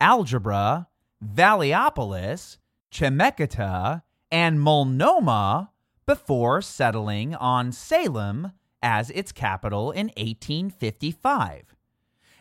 [0.00, 0.88] Algebra,
[1.24, 2.58] Valleypolis,
[2.92, 5.70] Chemeketa, and Multnomah
[6.06, 8.52] before settling on Salem
[8.82, 11.76] as its capital in 1855.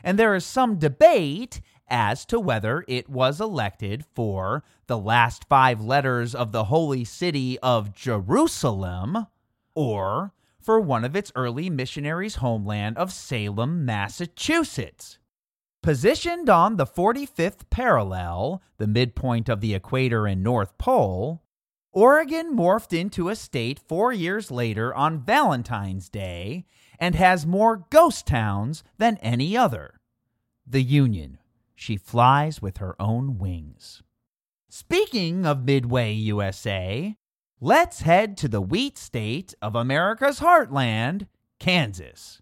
[0.04, 5.82] And there is some debate as to whether it was elected for the last five
[5.82, 9.28] letters of the holy city of Jerusalem
[9.76, 15.18] or for one of its early missionaries' homeland of Salem, Massachusetts.
[15.84, 21.42] Positioned on the 45th parallel, the midpoint of the equator and North Pole,
[21.92, 26.66] Oregon morphed into a state four years later on Valentine's Day
[27.00, 30.00] and has more ghost towns than any other.
[30.66, 31.40] The Union.
[31.76, 34.04] She flies with her own wings.
[34.70, 37.18] Speaking of Midway, USA,
[37.64, 41.28] let's head to the wheat state of America's heartland,
[41.60, 42.42] Kansas.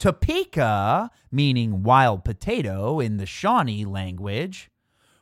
[0.00, 4.68] Topeka, meaning wild potato in the Shawnee language,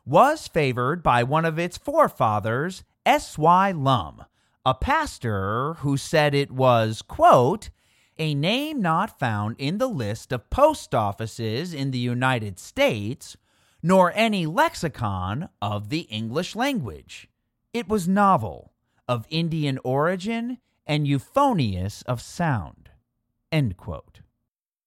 [0.06, 3.70] was favored by one of its forefathers, S.Y.
[3.72, 4.24] Lum,
[4.64, 7.68] a pastor who said it was, quote,
[8.16, 13.36] a name not found in the list of post offices in the United States,
[13.82, 17.28] nor any lexicon of the English language.
[17.74, 18.72] It was novel,
[19.08, 22.90] of Indian origin, and euphonious of sound.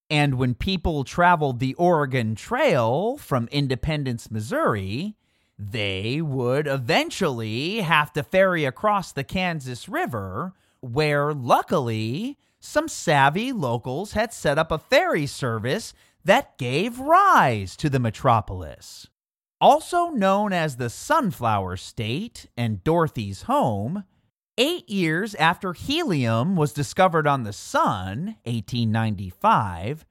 [0.09, 5.15] And when people traveled the Oregon Trail from Independence, Missouri,
[5.57, 14.13] they would eventually have to ferry across the Kansas River, where luckily some savvy locals
[14.13, 15.93] had set up a ferry service
[16.26, 19.07] that gave rise to the metropolis.
[19.59, 24.03] Also known as the Sunflower State and Dorothy's home,
[24.62, 30.05] eight years after helium was discovered on the Sun, 1895,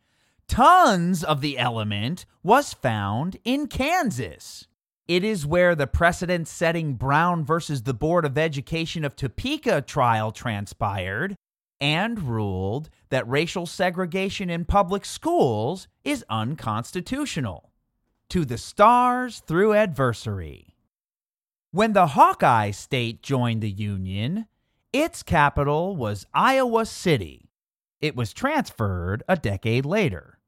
[0.49, 4.67] tons of the element was found in Kansas.
[5.07, 10.33] It is where the precedent setting Brown versus the Board of Education of Topeka trial
[10.33, 11.37] transpired
[11.81, 17.71] and ruled that racial segregation in public schools is unconstitutional.
[18.31, 20.75] To the stars through adversary.
[21.73, 24.47] When the Hawkeye State joined the Union,
[24.93, 27.49] its capital was Iowa City.
[28.01, 30.41] It was transferred a decade later.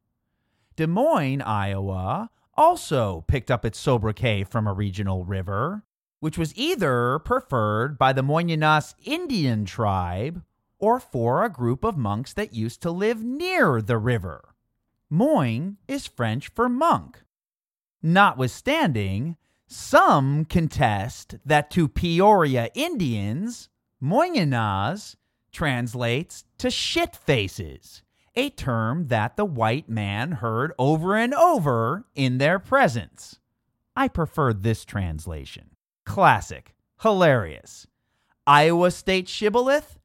[0.74, 5.84] Des Moines, Iowa, also picked up its sobriquet from a regional river,
[6.18, 10.42] which was either preferred by the Moyninas Indian tribe
[10.80, 14.56] or for a group of monks that used to live near the river.
[15.08, 17.22] Moine is French for monk.
[18.02, 19.36] Notwithstanding,
[19.72, 23.68] some contest that to Peoria Indians,
[24.02, 25.16] Moyninas
[25.50, 28.02] translates to shit faces,
[28.34, 33.38] a term that the white man heard over and over in their presence.
[33.94, 35.70] I prefer this translation.
[36.04, 36.74] Classic.
[37.00, 37.86] Hilarious.
[38.46, 39.98] Iowa State Shibboleth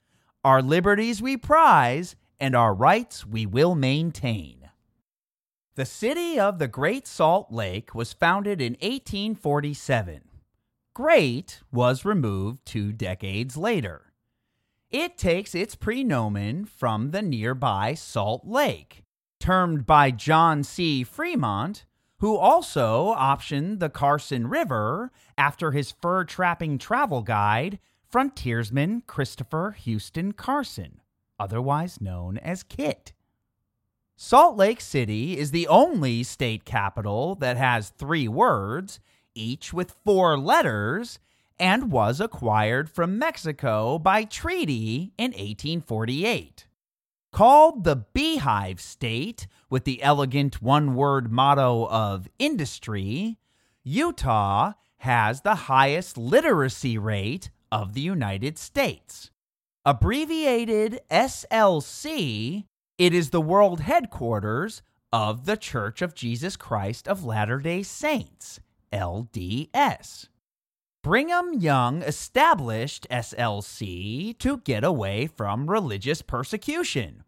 [0.48, 4.67] our liberties we prize, and our rights we will maintain.
[5.78, 10.22] The city of the Great Salt Lake was founded in 1847.
[10.96, 14.12] Great was removed two decades later.
[14.90, 19.04] It takes its prenomen from the nearby Salt Lake,
[19.40, 21.04] termed by John C.
[21.04, 21.86] Fremont,
[22.22, 27.78] who also optioned the Carson River after his fur trapping travel guide,
[28.10, 31.02] frontiersman Christopher Houston Carson,
[31.40, 33.14] otherwise known as KIT.
[34.20, 39.00] Salt Lake City is the only state capital that has three words,
[39.36, 41.20] each with four letters,
[41.60, 46.66] and was acquired from Mexico by treaty in 1848.
[47.32, 53.38] Called the Beehive State with the elegant one word motto of industry,
[53.84, 59.30] Utah has the highest literacy rate of the United States.
[59.86, 62.66] Abbreviated SLC,
[62.98, 64.82] it is the world headquarters
[65.14, 68.60] of the Church of Jesus Christ of Latter day Saints,
[68.92, 70.30] LDS.
[71.04, 77.24] Brigham Young established SLC to get away from religious persecution.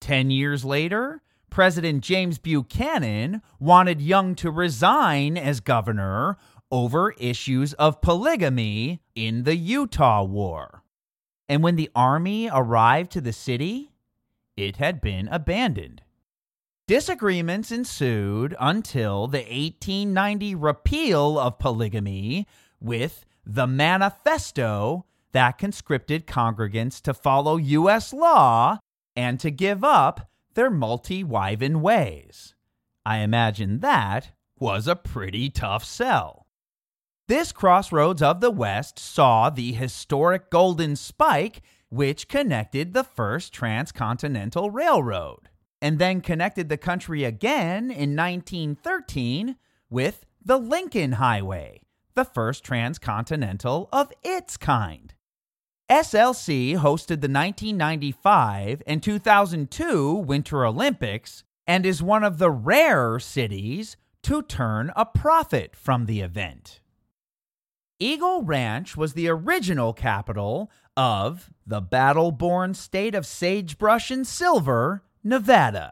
[0.00, 6.36] Ten years later, President James Buchanan wanted Young to resign as governor
[6.72, 10.82] over issues of polygamy in the Utah War.
[11.48, 13.93] And when the army arrived to the city,
[14.56, 16.02] it had been abandoned.
[16.86, 22.46] Disagreements ensued until the 1890 repeal of polygamy
[22.80, 28.12] with the Manifesto that conscripted congregants to follow U.S.
[28.12, 28.78] law
[29.16, 32.54] and to give up their multi wiven ways.
[33.06, 36.46] I imagine that was a pretty tough sell.
[37.26, 41.62] This crossroads of the West saw the historic Golden Spike,
[41.94, 45.48] which connected the first transcontinental railroad,
[45.80, 49.54] and then connected the country again in 1913
[49.88, 51.82] with the Lincoln Highway,
[52.16, 55.14] the first transcontinental of its kind.
[55.88, 63.96] SLC hosted the 1995 and 2002 Winter Olympics and is one of the rare cities
[64.22, 66.80] to turn a profit from the event.
[68.04, 75.02] Eagle Ranch was the original capital of the battle born state of sagebrush and silver,
[75.24, 75.90] Nevada.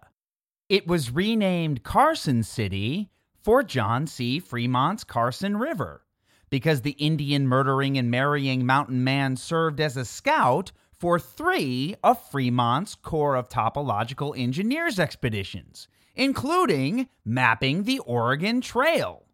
[0.68, 3.08] It was renamed Carson City
[3.40, 4.38] for John C.
[4.40, 6.04] Fremont's Carson River
[6.50, 12.22] because the Indian murdering and marrying mountain man served as a scout for three of
[12.30, 19.24] Fremont's Corps of Topological Engineers expeditions, including mapping the Oregon Trail.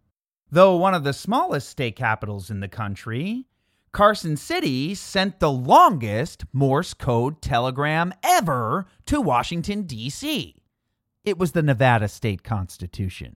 [0.50, 3.46] Though one of the smallest state capitals in the country,
[3.92, 10.62] Carson City sent the longest Morse code telegram ever to Washington, D.C.
[11.24, 13.34] It was the Nevada State Constitution.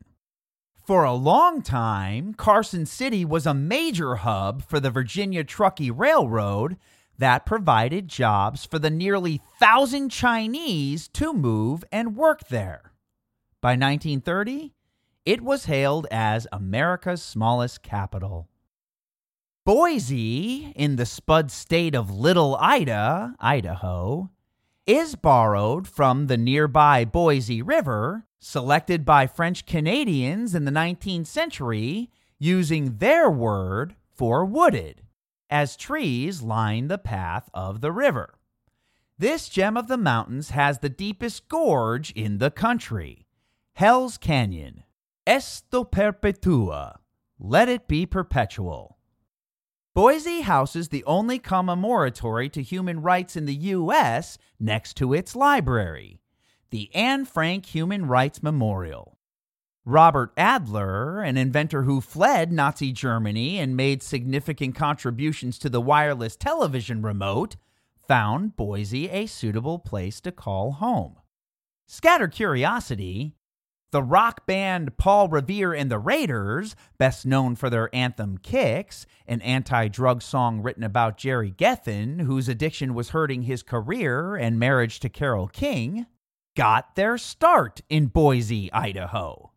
[0.86, 6.78] For a long time, Carson City was a major hub for the Virginia Truckee Railroad
[7.18, 12.92] that provided jobs for the nearly thousand Chinese to move and work there.
[13.60, 14.72] By 1930,
[15.24, 18.48] it was hailed as America's smallest capital.
[19.64, 24.30] Boise, in the spud state of Little Ida, Idaho,
[24.86, 32.10] is borrowed from the nearby Boise River selected by French Canadians in the 19th century
[32.40, 35.02] using their word for wooded,
[35.48, 38.34] as trees line the path of the river.
[39.16, 43.28] This gem of the mountains has the deepest gorge in the country,
[43.74, 44.82] Hell's Canyon.
[45.26, 46.98] Esto perpetua.
[47.38, 48.98] Let it be perpetual.
[49.94, 54.36] Boise houses the only commemoratory to human rights in the U.S.
[54.58, 56.18] next to its library
[56.70, 59.18] the Anne Frank Human Rights Memorial.
[59.84, 66.34] Robert Adler, an inventor who fled Nazi Germany and made significant contributions to the wireless
[66.34, 67.56] television remote,
[68.08, 71.16] found Boise a suitable place to call home.
[71.86, 73.36] Scatter curiosity,
[73.92, 79.40] the rock band Paul Revere and the Raiders, best known for their anthem Kicks, an
[79.42, 84.98] anti drug song written about Gerry Goffin, whose addiction was hurting his career and marriage
[85.00, 86.06] to Carole King,
[86.56, 89.52] got their start in Boise, Idaho.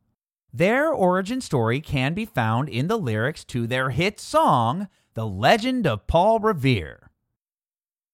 [0.53, 5.87] Their origin story can be found in the lyrics to their hit song, The Legend
[5.87, 7.09] of Paul Revere.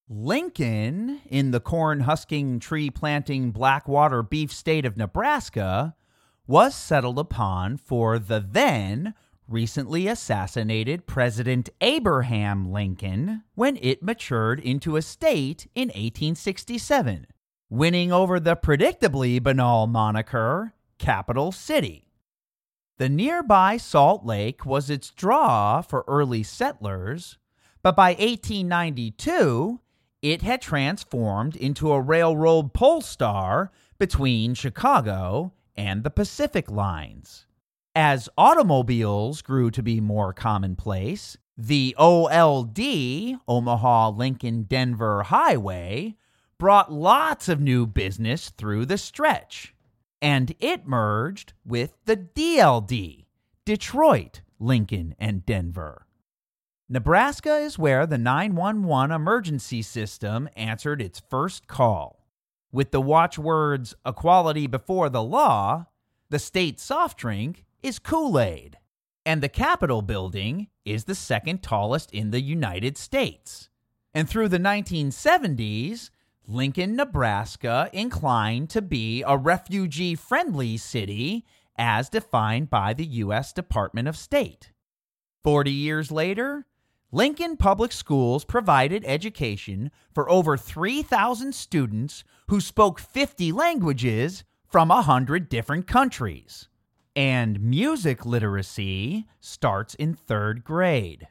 [0.08, 5.96] Lincoln, in the corn husking, tree planting, Blackwater beef state of Nebraska,
[6.48, 9.14] was settled upon for the then
[9.48, 17.28] recently assassinated President Abraham Lincoln when it matured into a state in 1867
[17.72, 22.06] winning over the predictably banal moniker Capital City.
[22.98, 27.38] The nearby Salt Lake was its draw for early settlers,
[27.82, 29.80] but by 1892,
[30.22, 37.46] it had transformed into a railroad pole star between Chicago and the Pacific lines.
[37.96, 42.80] As automobiles grew to be more commonplace, the OLD,
[43.48, 46.16] Omaha Lincoln Denver Highway,
[46.58, 49.74] brought lots of new business through the stretch.
[50.22, 53.26] And it merged with the DLD,
[53.66, 56.06] Detroit, Lincoln, and Denver.
[56.88, 62.21] Nebraska is where the 911 emergency system answered its first call.
[62.74, 65.88] With the watchwords equality before the law,
[66.30, 68.78] the state soft drink is Kool Aid,
[69.26, 73.70] and the Capitol building is the second tallest in the United States.
[74.14, 76.12] And through the 1970s,
[76.48, 81.46] Lincoln, Nebraska inclined to be a refugee friendly city
[81.78, 83.52] as defined by the U.S.
[83.52, 84.72] Department of State.
[85.44, 86.66] Forty years later,
[87.14, 95.50] Lincoln Public Schools provided education for over 3,000 students who spoke 50 languages from 100
[95.50, 96.70] different countries.
[97.14, 101.28] And music literacy starts in third grade.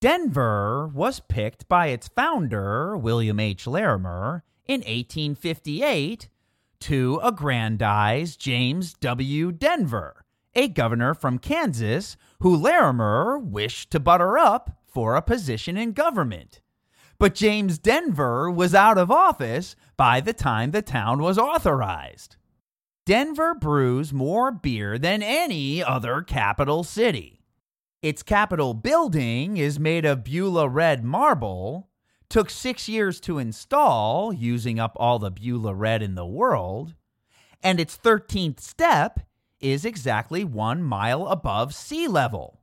[0.00, 3.68] Denver was picked by its founder, William H.
[3.68, 6.28] Larimer, in 1858
[6.80, 9.52] to aggrandize James W.
[9.52, 10.25] Denver,
[10.56, 16.60] a governor from Kansas who Larimer wished to butter up for a position in government.
[17.18, 22.36] But James Denver was out of office by the time the town was authorized.
[23.04, 27.42] Denver brews more beer than any other capital city.
[28.02, 31.88] Its Capitol building is made of Beulah red marble,
[32.28, 36.94] took six years to install, using up all the Beulah red in the world,
[37.62, 39.20] and its 13th step
[39.60, 42.60] is exactly one mile above sea level.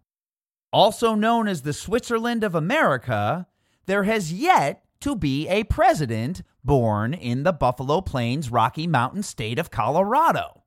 [0.72, 3.48] Also known as the Switzerland of America,
[3.86, 9.60] there has yet to be a president born in the Buffalo Plains Rocky Mountain state
[9.60, 10.64] of Colorado.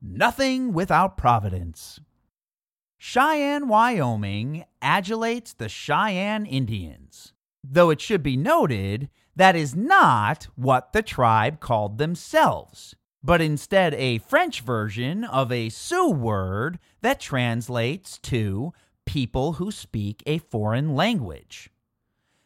[0.00, 2.00] Nothing without Providence.
[2.96, 7.32] Cheyenne, Wyoming adulates the Cheyenne Indians,
[7.64, 12.94] though it should be noted that is not what the tribe called themselves
[13.24, 18.72] but instead a French version of a Sioux word that translates to
[19.06, 21.70] people who speak a foreign language.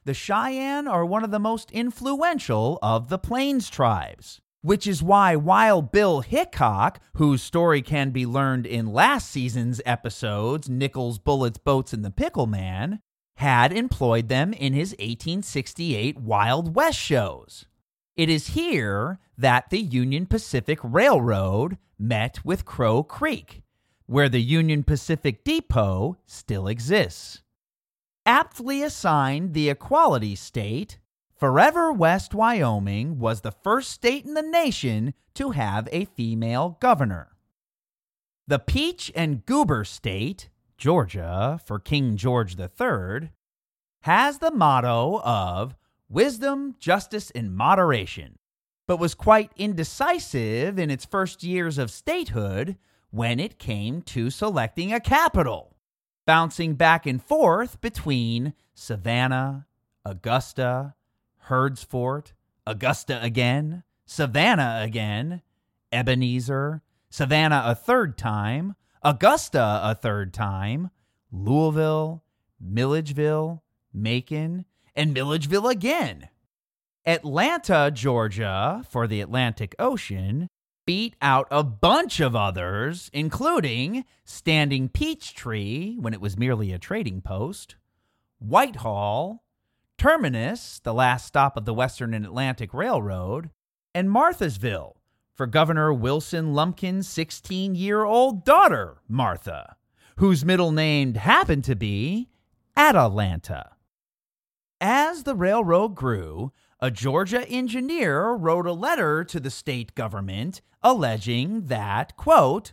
[0.04, 5.34] The Cheyenne are one of the most influential of the Plains tribes, which is why
[5.34, 11.92] Wild Bill Hickok, whose story can be learned in last season's episodes, Nichols, Bullets, Boats,
[11.92, 13.00] and the Pickle Man,
[13.36, 17.66] had employed them in his 1868 Wild West shows.
[18.16, 23.62] It is here that the Union Pacific Railroad met with Crow Creek,
[24.06, 27.42] where the Union Pacific Depot still exists.
[28.24, 30.98] Aptly assigned the Equality State,
[31.36, 37.36] Forever West Wyoming was the first state in the nation to have a female governor.
[38.46, 40.48] The Peach and Goober State,
[40.78, 43.32] Georgia, for King George III,
[44.02, 45.76] has the motto of
[46.08, 48.38] wisdom, justice, and moderation,
[48.86, 52.76] but was quite indecisive in its first years of statehood
[53.10, 55.76] when it came to selecting a capital,
[56.26, 59.66] bouncing back and forth between Savannah,
[60.04, 60.94] Augusta,
[61.48, 62.32] Heard's Fort,
[62.66, 65.42] Augusta again, Savannah again,
[65.92, 70.90] Ebenezer, Savannah a third time, Augusta a third time,
[71.30, 72.22] Louisville,
[72.60, 74.64] Milledgeville, Macon,
[74.96, 76.28] and Milledgeville again.
[77.04, 80.48] Atlanta, Georgia, for the Atlantic Ocean,
[80.86, 87.20] beat out a bunch of others, including Standing Peachtree when it was merely a trading
[87.20, 87.76] post,
[88.38, 89.44] Whitehall,
[89.98, 93.50] Terminus, the last stop of the Western and Atlantic Railroad,
[93.94, 94.94] and Marthasville
[95.34, 99.76] for Governor Wilson Lumpkin's 16 year old daughter, Martha,
[100.16, 102.28] whose middle name happened to be
[102.76, 103.75] Atalanta.
[104.80, 111.66] As the railroad grew, a Georgia engineer wrote a letter to the state government alleging
[111.66, 112.72] that, quote,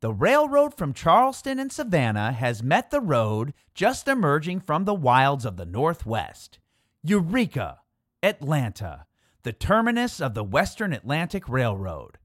[0.00, 5.44] the railroad from Charleston and Savannah has met the road just emerging from the wilds
[5.44, 6.58] of the Northwest.
[7.02, 7.78] Eureka!
[8.22, 9.06] Atlanta,
[9.42, 12.18] the terminus of the Western Atlantic Railroad.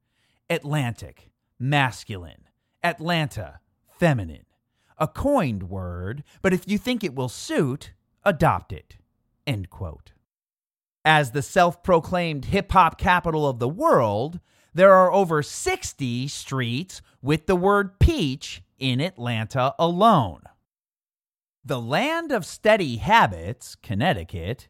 [0.50, 1.30] Atlantic,
[1.60, 2.46] masculine.
[2.84, 4.46] Atlanta, feminine.
[4.98, 7.94] A coined word, but if you think it will suit,
[8.28, 8.98] adopt it.
[9.48, 10.12] End quote.
[11.06, 14.42] As the self proclaimed hip hop capital of the world,
[14.74, 20.42] there are over 60 streets with the word peach in Atlanta alone.
[21.64, 24.68] The land of steady habits, Connecticut,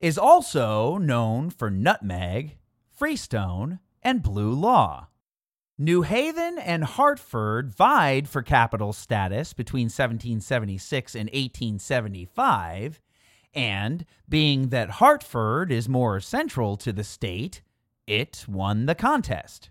[0.00, 2.56] is also known for nutmeg,
[2.90, 5.08] freestone, and blue law.
[5.76, 13.00] New Haven and Hartford vied for capital status between 1776 and 1875,
[13.54, 17.60] and being that Hartford is more central to the state,
[18.06, 19.70] it won the contest.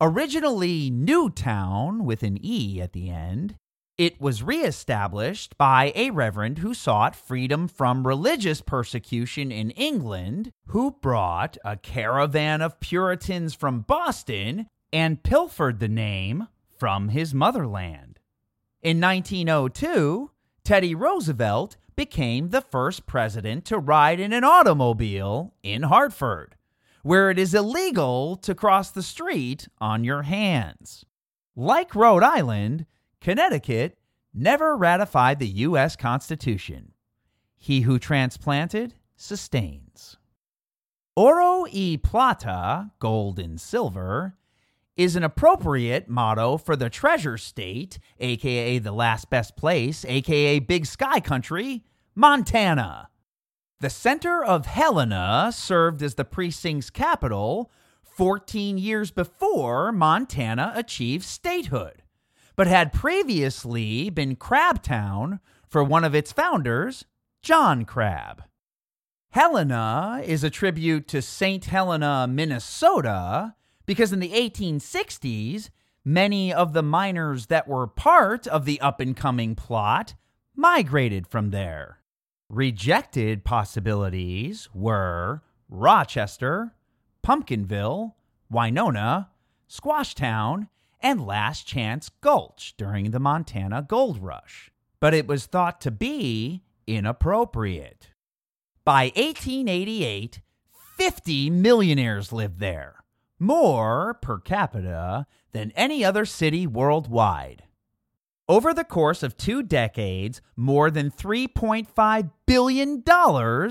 [0.00, 3.56] Originally Newtown with an E at the end,
[3.98, 10.92] it was reestablished by a reverend who sought freedom from religious persecution in England, who
[11.02, 16.46] brought a caravan of Puritans from Boston and pilfered the name
[16.78, 18.20] from his motherland.
[18.80, 20.30] In 1902,
[20.62, 26.54] Teddy Roosevelt became the first president to ride in an automobile in Hartford,
[27.02, 31.04] where it is illegal to cross the street on your hands.
[31.56, 32.86] Like Rhode Island,
[33.20, 33.98] Connecticut
[34.32, 35.96] never ratified the U.S.
[35.96, 36.92] Constitution.
[37.58, 40.18] he who transplanted sustains.
[41.16, 44.36] Oro y plata, gold and silver,
[44.96, 50.86] is an appropriate motto for the treasure state, aka the last best place, aka Big
[50.86, 51.84] Sky Country,
[52.14, 53.08] Montana.
[53.80, 57.70] The center of Helena served as the precinct's capital
[58.02, 62.02] 14 years before Montana achieved statehood,
[62.54, 67.04] but had previously been Crabtown for one of its founders,
[67.42, 68.44] John Crab.
[69.30, 71.64] Helena is a tribute to St.
[71.64, 73.56] Helena, Minnesota,
[73.86, 75.70] because in the 1860s,
[76.04, 80.14] many of the miners that were part of the up and coming plot
[80.54, 81.98] migrated from there.
[82.48, 86.74] Rejected possibilities were Rochester,
[87.26, 88.14] Pumpkinville,
[88.50, 89.30] Winona,
[89.68, 90.68] Squashtown,
[91.00, 94.70] and Last Chance Gulch during the Montana Gold Rush.
[95.00, 98.10] But it was thought to be inappropriate.
[98.84, 100.40] By 1888,
[100.96, 103.03] 50 millionaires lived there
[103.44, 107.62] more per capita than any other city worldwide.
[108.48, 113.04] Over the course of two decades, more than $3.5 billion,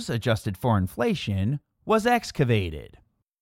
[0.10, 2.98] adjusted for inflation, was excavated.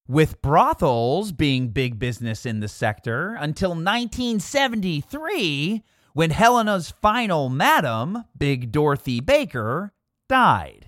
[0.08, 8.74] With brothels being big business in the sector until 1973, when Helena's final madam, Big
[8.74, 9.94] Dorothy Baker,
[10.28, 10.88] died.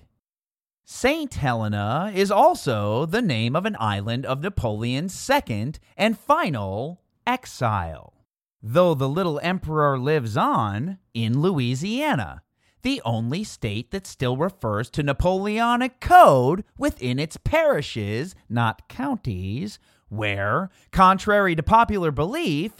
[0.86, 1.32] St.
[1.32, 8.12] Helena is also the name of an island of Napoleon's second and final exile.
[8.62, 12.42] Though the little emperor lives on in Louisiana,
[12.82, 19.78] the only state that still refers to Napoleonic code within its parishes, not counties,
[20.10, 22.72] where, contrary to popular belief,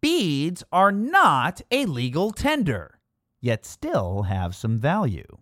[0.00, 2.98] beads are not a legal tender,
[3.42, 5.36] yet still have some value.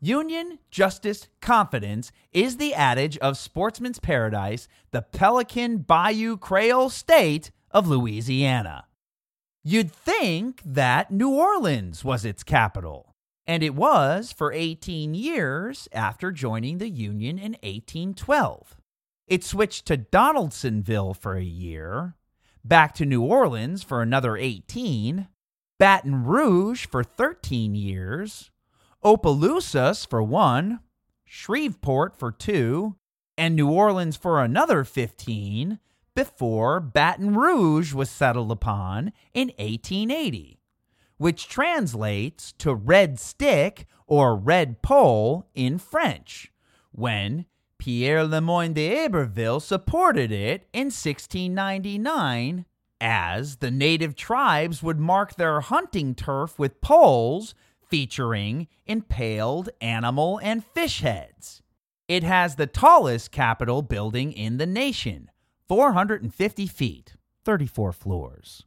[0.00, 7.88] Union, justice, confidence is the adage of sportsman's paradise, the Pelican Bayou Creole state of
[7.88, 8.86] Louisiana.
[9.64, 16.30] You'd think that New Orleans was its capital, and it was for 18 years after
[16.30, 18.76] joining the Union in 1812.
[19.26, 22.14] It switched to Donaldsonville for a year,
[22.64, 25.26] back to New Orleans for another 18,
[25.78, 28.50] Baton Rouge for 13 years,
[29.02, 30.80] Opelousas for one,
[31.24, 32.96] Shreveport for two,
[33.36, 35.78] and New Orleans for another 15
[36.14, 40.58] before Baton Rouge was settled upon in 1880,
[41.16, 46.50] which translates to red stick or red pole in French,
[46.90, 47.46] when
[47.78, 52.64] Pierre Le Moyne d'Iberville supported it in 1699
[53.00, 57.54] as the native tribes would mark their hunting turf with poles
[57.88, 61.62] featuring impaled animal and fish heads.
[62.06, 65.30] It has the tallest Capitol building in the nation,
[65.68, 67.14] 450 feet,
[67.44, 68.64] 34 floors.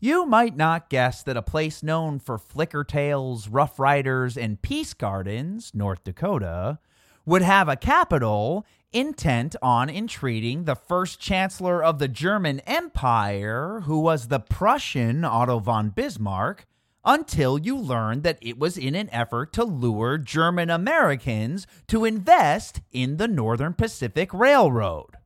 [0.00, 4.94] You might not guess that a place known for flicker tails, rough riders, and peace
[4.94, 6.78] gardens, North Dakota,
[7.26, 13.98] would have a capital intent on entreating the first chancellor of the German Empire, who
[13.98, 16.64] was the Prussian Otto von Bismarck,
[17.04, 22.80] until you learn that it was in an effort to lure German Americans to invest
[22.92, 25.16] in the Northern Pacific Railroad.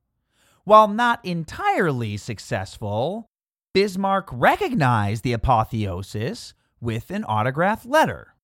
[0.64, 3.26] While not entirely successful,
[3.72, 8.34] Bismarck recognized the apotheosis with an autograph letter.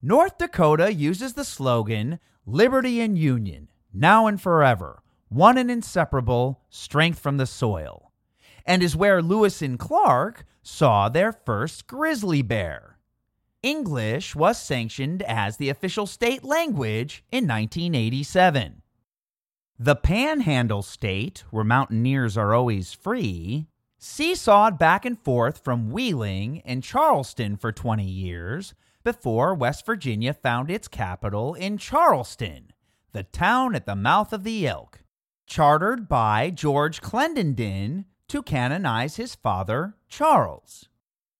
[0.00, 7.18] North Dakota uses the slogan Liberty and Union, now and forever, one and inseparable, strength
[7.18, 8.11] from the soil
[8.64, 12.98] and is where Lewis and Clark saw their first grizzly bear.
[13.62, 18.82] English was sanctioned as the official state language in 1987.
[19.78, 26.82] The Panhandle State, where mountaineers are always free, seesawed back and forth from Wheeling and
[26.82, 32.72] Charleston for 20 years before West Virginia found its capital in Charleston,
[33.12, 35.00] the town at the mouth of the Elk.
[35.46, 40.88] Chartered by George Clendenin, to canonize his father, Charles.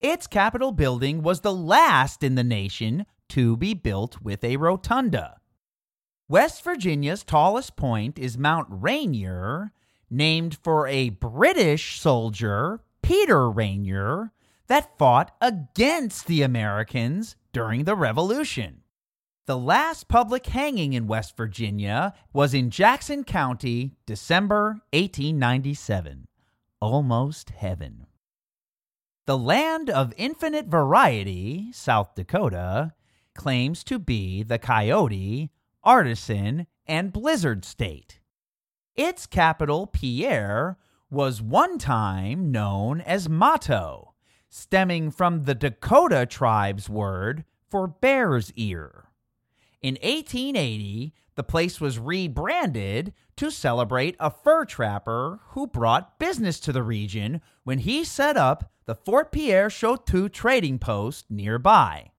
[0.03, 5.41] Its Capitol building was the last in the nation to be built with a rotunda.
[6.29, 9.73] West Virginia's tallest point is Mount Rainier,
[10.11, 14.31] named for a British soldier, Peter Rainier,
[14.67, 18.83] that fought against the Americans during the Revolution.
[19.47, 26.27] The last public hanging in West Virginia was in Jackson County, December 1897
[26.83, 28.07] almost heaven.
[29.27, 32.93] The land of infinite variety, South Dakota,
[33.37, 35.53] claims to be the Coyote,
[35.85, 38.19] Artisan, and Blizzard state.
[38.97, 40.77] Its capital, Pierre,
[41.09, 44.15] was one time known as Mato,
[44.49, 49.05] stemming from the Dakota tribe's word for bear's ear.
[49.81, 56.73] In 1880, the place was rebranded to celebrate a fur trapper who brought business to
[56.73, 62.11] the region when he set up the Fort Pierre Chouteau trading post nearby.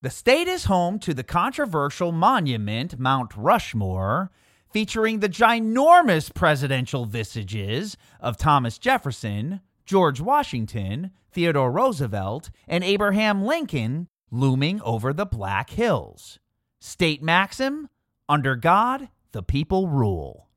[0.00, 4.30] The state is home to the controversial monument Mount Rushmore,
[4.70, 14.08] featuring the ginormous presidential visages of Thomas Jefferson, George Washington, Theodore Roosevelt, and Abraham Lincoln
[14.30, 16.38] looming over the Black Hills.
[16.80, 17.88] State maxim
[18.28, 20.48] under God, the people rule.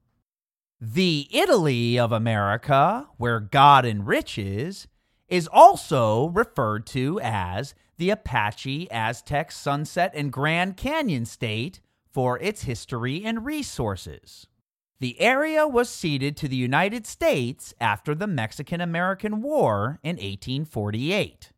[0.80, 4.88] The Italy of America, where God enriches,
[5.28, 11.80] is also referred to as the Apache, Aztec, Sunset, and Grand Canyon State
[12.12, 14.48] for its history and resources.
[15.00, 21.52] The area was ceded to the United States after the Mexican American War in 1848.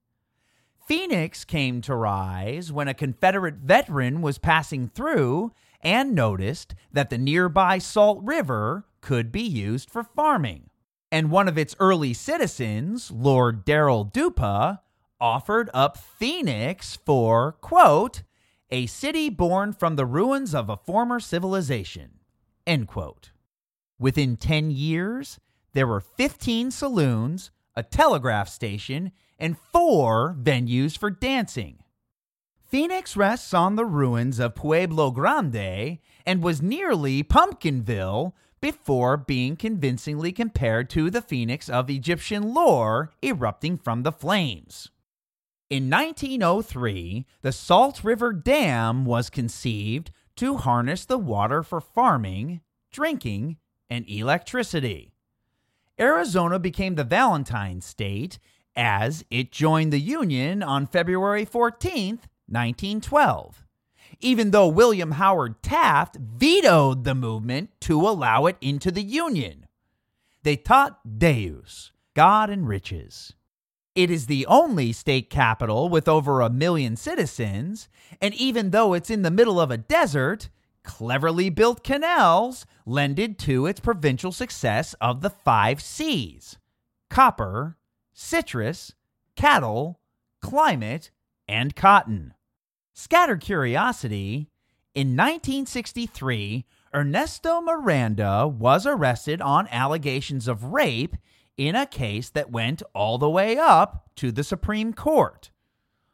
[0.86, 5.53] Phoenix came to rise when a Confederate veteran was passing through
[5.84, 10.69] and noticed that the nearby Salt River could be used for farming.
[11.11, 14.79] And one of its early citizens, Lord Darrell Duppa,
[15.21, 18.23] offered up Phoenix for, quote,
[18.71, 22.19] a city born from the ruins of a former civilization,
[22.65, 23.31] end quote.
[23.99, 25.39] Within 10 years,
[25.73, 31.82] there were 15 saloons, a telegraph station, and four venues for dancing.
[32.74, 40.32] Phoenix rests on the ruins of Pueblo Grande and was nearly Pumpkinville before being convincingly
[40.32, 44.89] compared to the Phoenix of Egyptian lore erupting from the flames.
[45.69, 52.61] In 1903, the Salt River Dam was conceived to harness the water for farming,
[52.91, 53.57] drinking,
[53.88, 55.13] and electricity.
[55.99, 58.39] Arizona became the Valentine state
[58.76, 62.19] as it joined the Union on February 14,
[62.54, 63.66] 1912,
[64.20, 69.66] even though William Howard Taft vetoed the movement to allow it into the Union.
[70.45, 73.34] Ditat Deus, God and riches.
[73.95, 77.88] It is the only state capital with over a million citizens,
[78.22, 80.49] and even though it's in the middle of a desert,
[80.84, 86.58] cleverly built canals lended to its provincial success of the five C's
[87.10, 87.78] copper,
[88.12, 88.93] citrus,
[89.36, 89.99] cattle,
[90.41, 91.12] climate,
[91.47, 92.34] and cotton.
[92.93, 94.49] Scattered curiosity
[94.93, 101.17] in 1963, Ernesto Miranda was arrested on allegations of rape
[101.57, 105.49] in a case that went all the way up to the Supreme Court.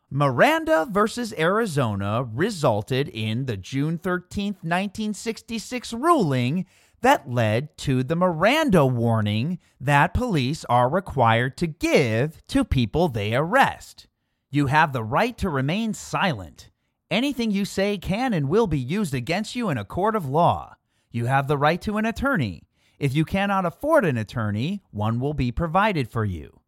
[0.09, 6.65] Miranda versus Arizona resulted in the June 13, 1966 ruling
[7.01, 13.35] that led to the Miranda warning that police are required to give to people they
[13.35, 14.07] arrest.
[14.51, 16.71] You have the right to remain silent.
[17.11, 20.75] Anything you say can and will be used against you in a court of law.
[21.11, 22.63] You have the right to an attorney.
[22.97, 26.61] If you cannot afford an attorney, one will be provided for you.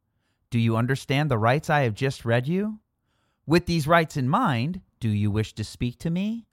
[0.51, 2.79] Do you understand the rights I have just read you?
[3.47, 6.45] With these rights in mind, do you wish to speak to me?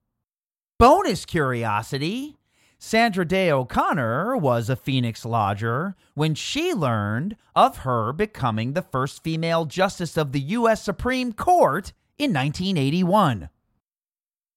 [0.78, 2.37] Bonus curiosity
[2.80, 9.24] Sandra Day O'Connor was a Phoenix lodger when she learned of her becoming the first
[9.24, 10.80] female justice of the U.S.
[10.80, 13.48] Supreme Court in 1981.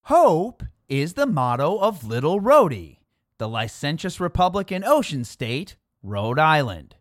[0.04, 3.00] Hope is the motto of Little Rhody,
[3.38, 6.94] the licentious Republican Ocean State, Rhode Island.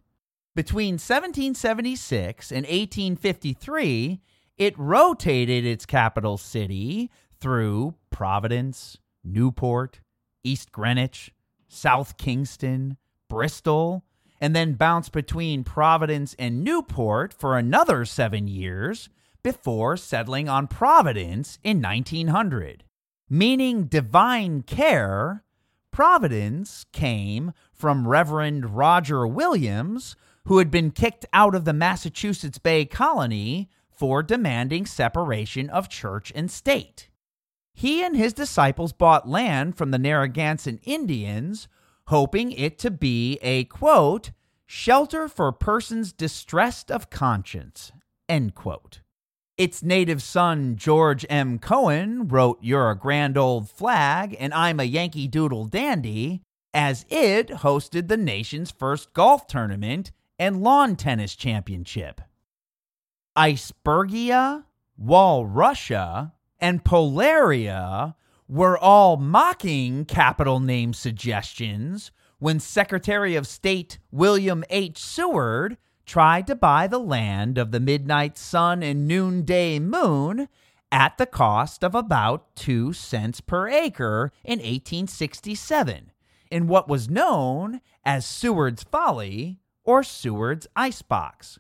[0.56, 4.22] Between 1776 and 1853,
[4.58, 10.02] it rotated its capital city through Providence, Newport,
[10.44, 11.32] East Greenwich,
[11.68, 12.98] South Kingstown,
[13.30, 14.04] Bristol,
[14.40, 19.10] and then bounced between Providence and Newport for another seven years
[19.44, 22.84] before settling on Providence in 1900.
[23.30, 25.44] Meaning divine care,
[25.92, 30.16] Providence came from Reverend Roger Williams,
[30.46, 36.32] who had been kicked out of the Massachusetts Bay Colony for demanding separation of church
[36.34, 37.10] and state.
[37.74, 41.68] He and his disciples bought land from the Narragansett Indians,
[42.08, 44.32] hoping it to be a quote,
[44.66, 47.92] shelter for persons distressed of conscience,
[48.30, 49.02] end quote.
[49.58, 51.60] Its native son, George M.
[51.60, 56.42] Cohan, wrote You're a Grand Old Flag and I'm a Yankee Doodle Dandy,
[56.74, 62.22] as it hosted the nation's first golf tournament and lawn tennis championship.
[63.38, 64.64] Icebergia,
[65.00, 66.32] Walrussia,
[66.62, 68.16] and Polaria
[68.48, 75.00] were all mocking capital name suggestions when Secretary of State William H.
[75.00, 80.48] Seward tried to buy the land of the midnight sun and noonday moon
[80.92, 86.12] at the cost of about two cents per acre in 1867
[86.52, 91.60] in what was known as Seward's Folly or Seward's Icebox.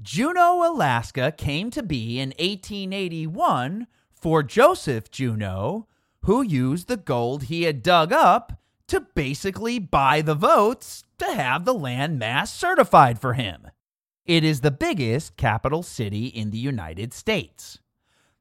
[0.00, 3.86] Juneau, Alaska came to be in 1881
[4.24, 5.86] for Joseph Juneau,
[6.22, 11.66] who used the gold he had dug up to basically buy the votes to have
[11.66, 13.68] the land mass certified for him.
[14.24, 17.80] It is the biggest capital city in the United States.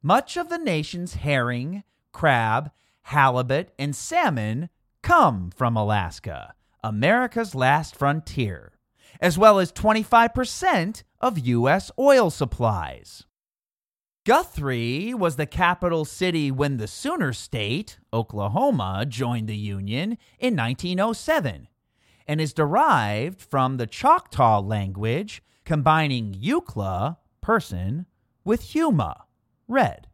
[0.01, 2.71] Much of the nation's herring, crab,
[3.01, 4.69] halibut, and salmon
[5.01, 8.71] come from Alaska, America's last frontier,
[9.19, 11.91] as well as 25% of U.S.
[11.99, 13.25] oil supplies.
[14.25, 21.67] Guthrie was the capital city when the Sooner State, Oklahoma, joined the Union in 1907
[22.25, 28.05] and is derived from the Choctaw language combining Eucla, person,
[28.45, 29.23] with Huma,
[29.67, 30.07] red.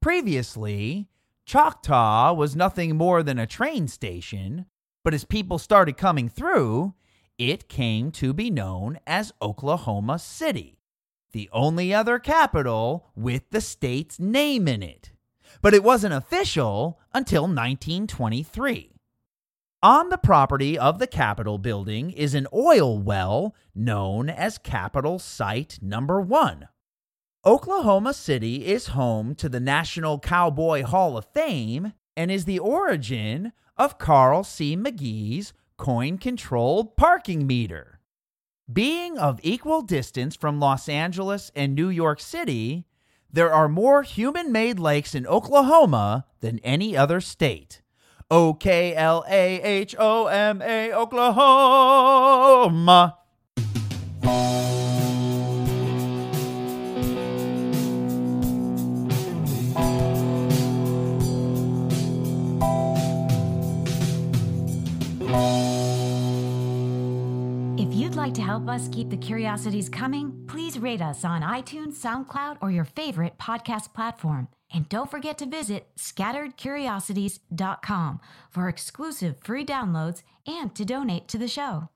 [0.00, 1.08] Previously,
[1.44, 4.66] Choctaw was nothing more than a train station,
[5.02, 6.94] but as people started coming through,
[7.38, 10.78] it came to be known as Oklahoma City,
[11.32, 15.12] the only other capital with the state's name in it.
[15.62, 18.92] But it wasn't official until 1923.
[19.82, 25.78] On the property of the Capitol building is an oil well known as Capitol Site
[25.82, 26.68] Number 1.
[27.44, 33.52] Oklahoma City is home to the National Cowboy Hall of Fame and is the origin
[33.76, 34.74] of Carl C.
[34.74, 37.95] Magee's coin controlled parking meter.
[38.72, 42.84] Being of equal distance from Los Angeles and New York City,
[43.32, 47.80] there are more human made lakes in Oklahoma than any other state.
[48.28, 51.28] O K L A H O M A, Oklahoma.
[68.26, 72.72] Like to help us keep the curiosities coming, please rate us on iTunes, SoundCloud, or
[72.72, 74.48] your favorite podcast platform.
[74.74, 78.20] And don't forget to visit scatteredcuriosities.com
[78.50, 81.88] for exclusive free downloads and to donate to the show.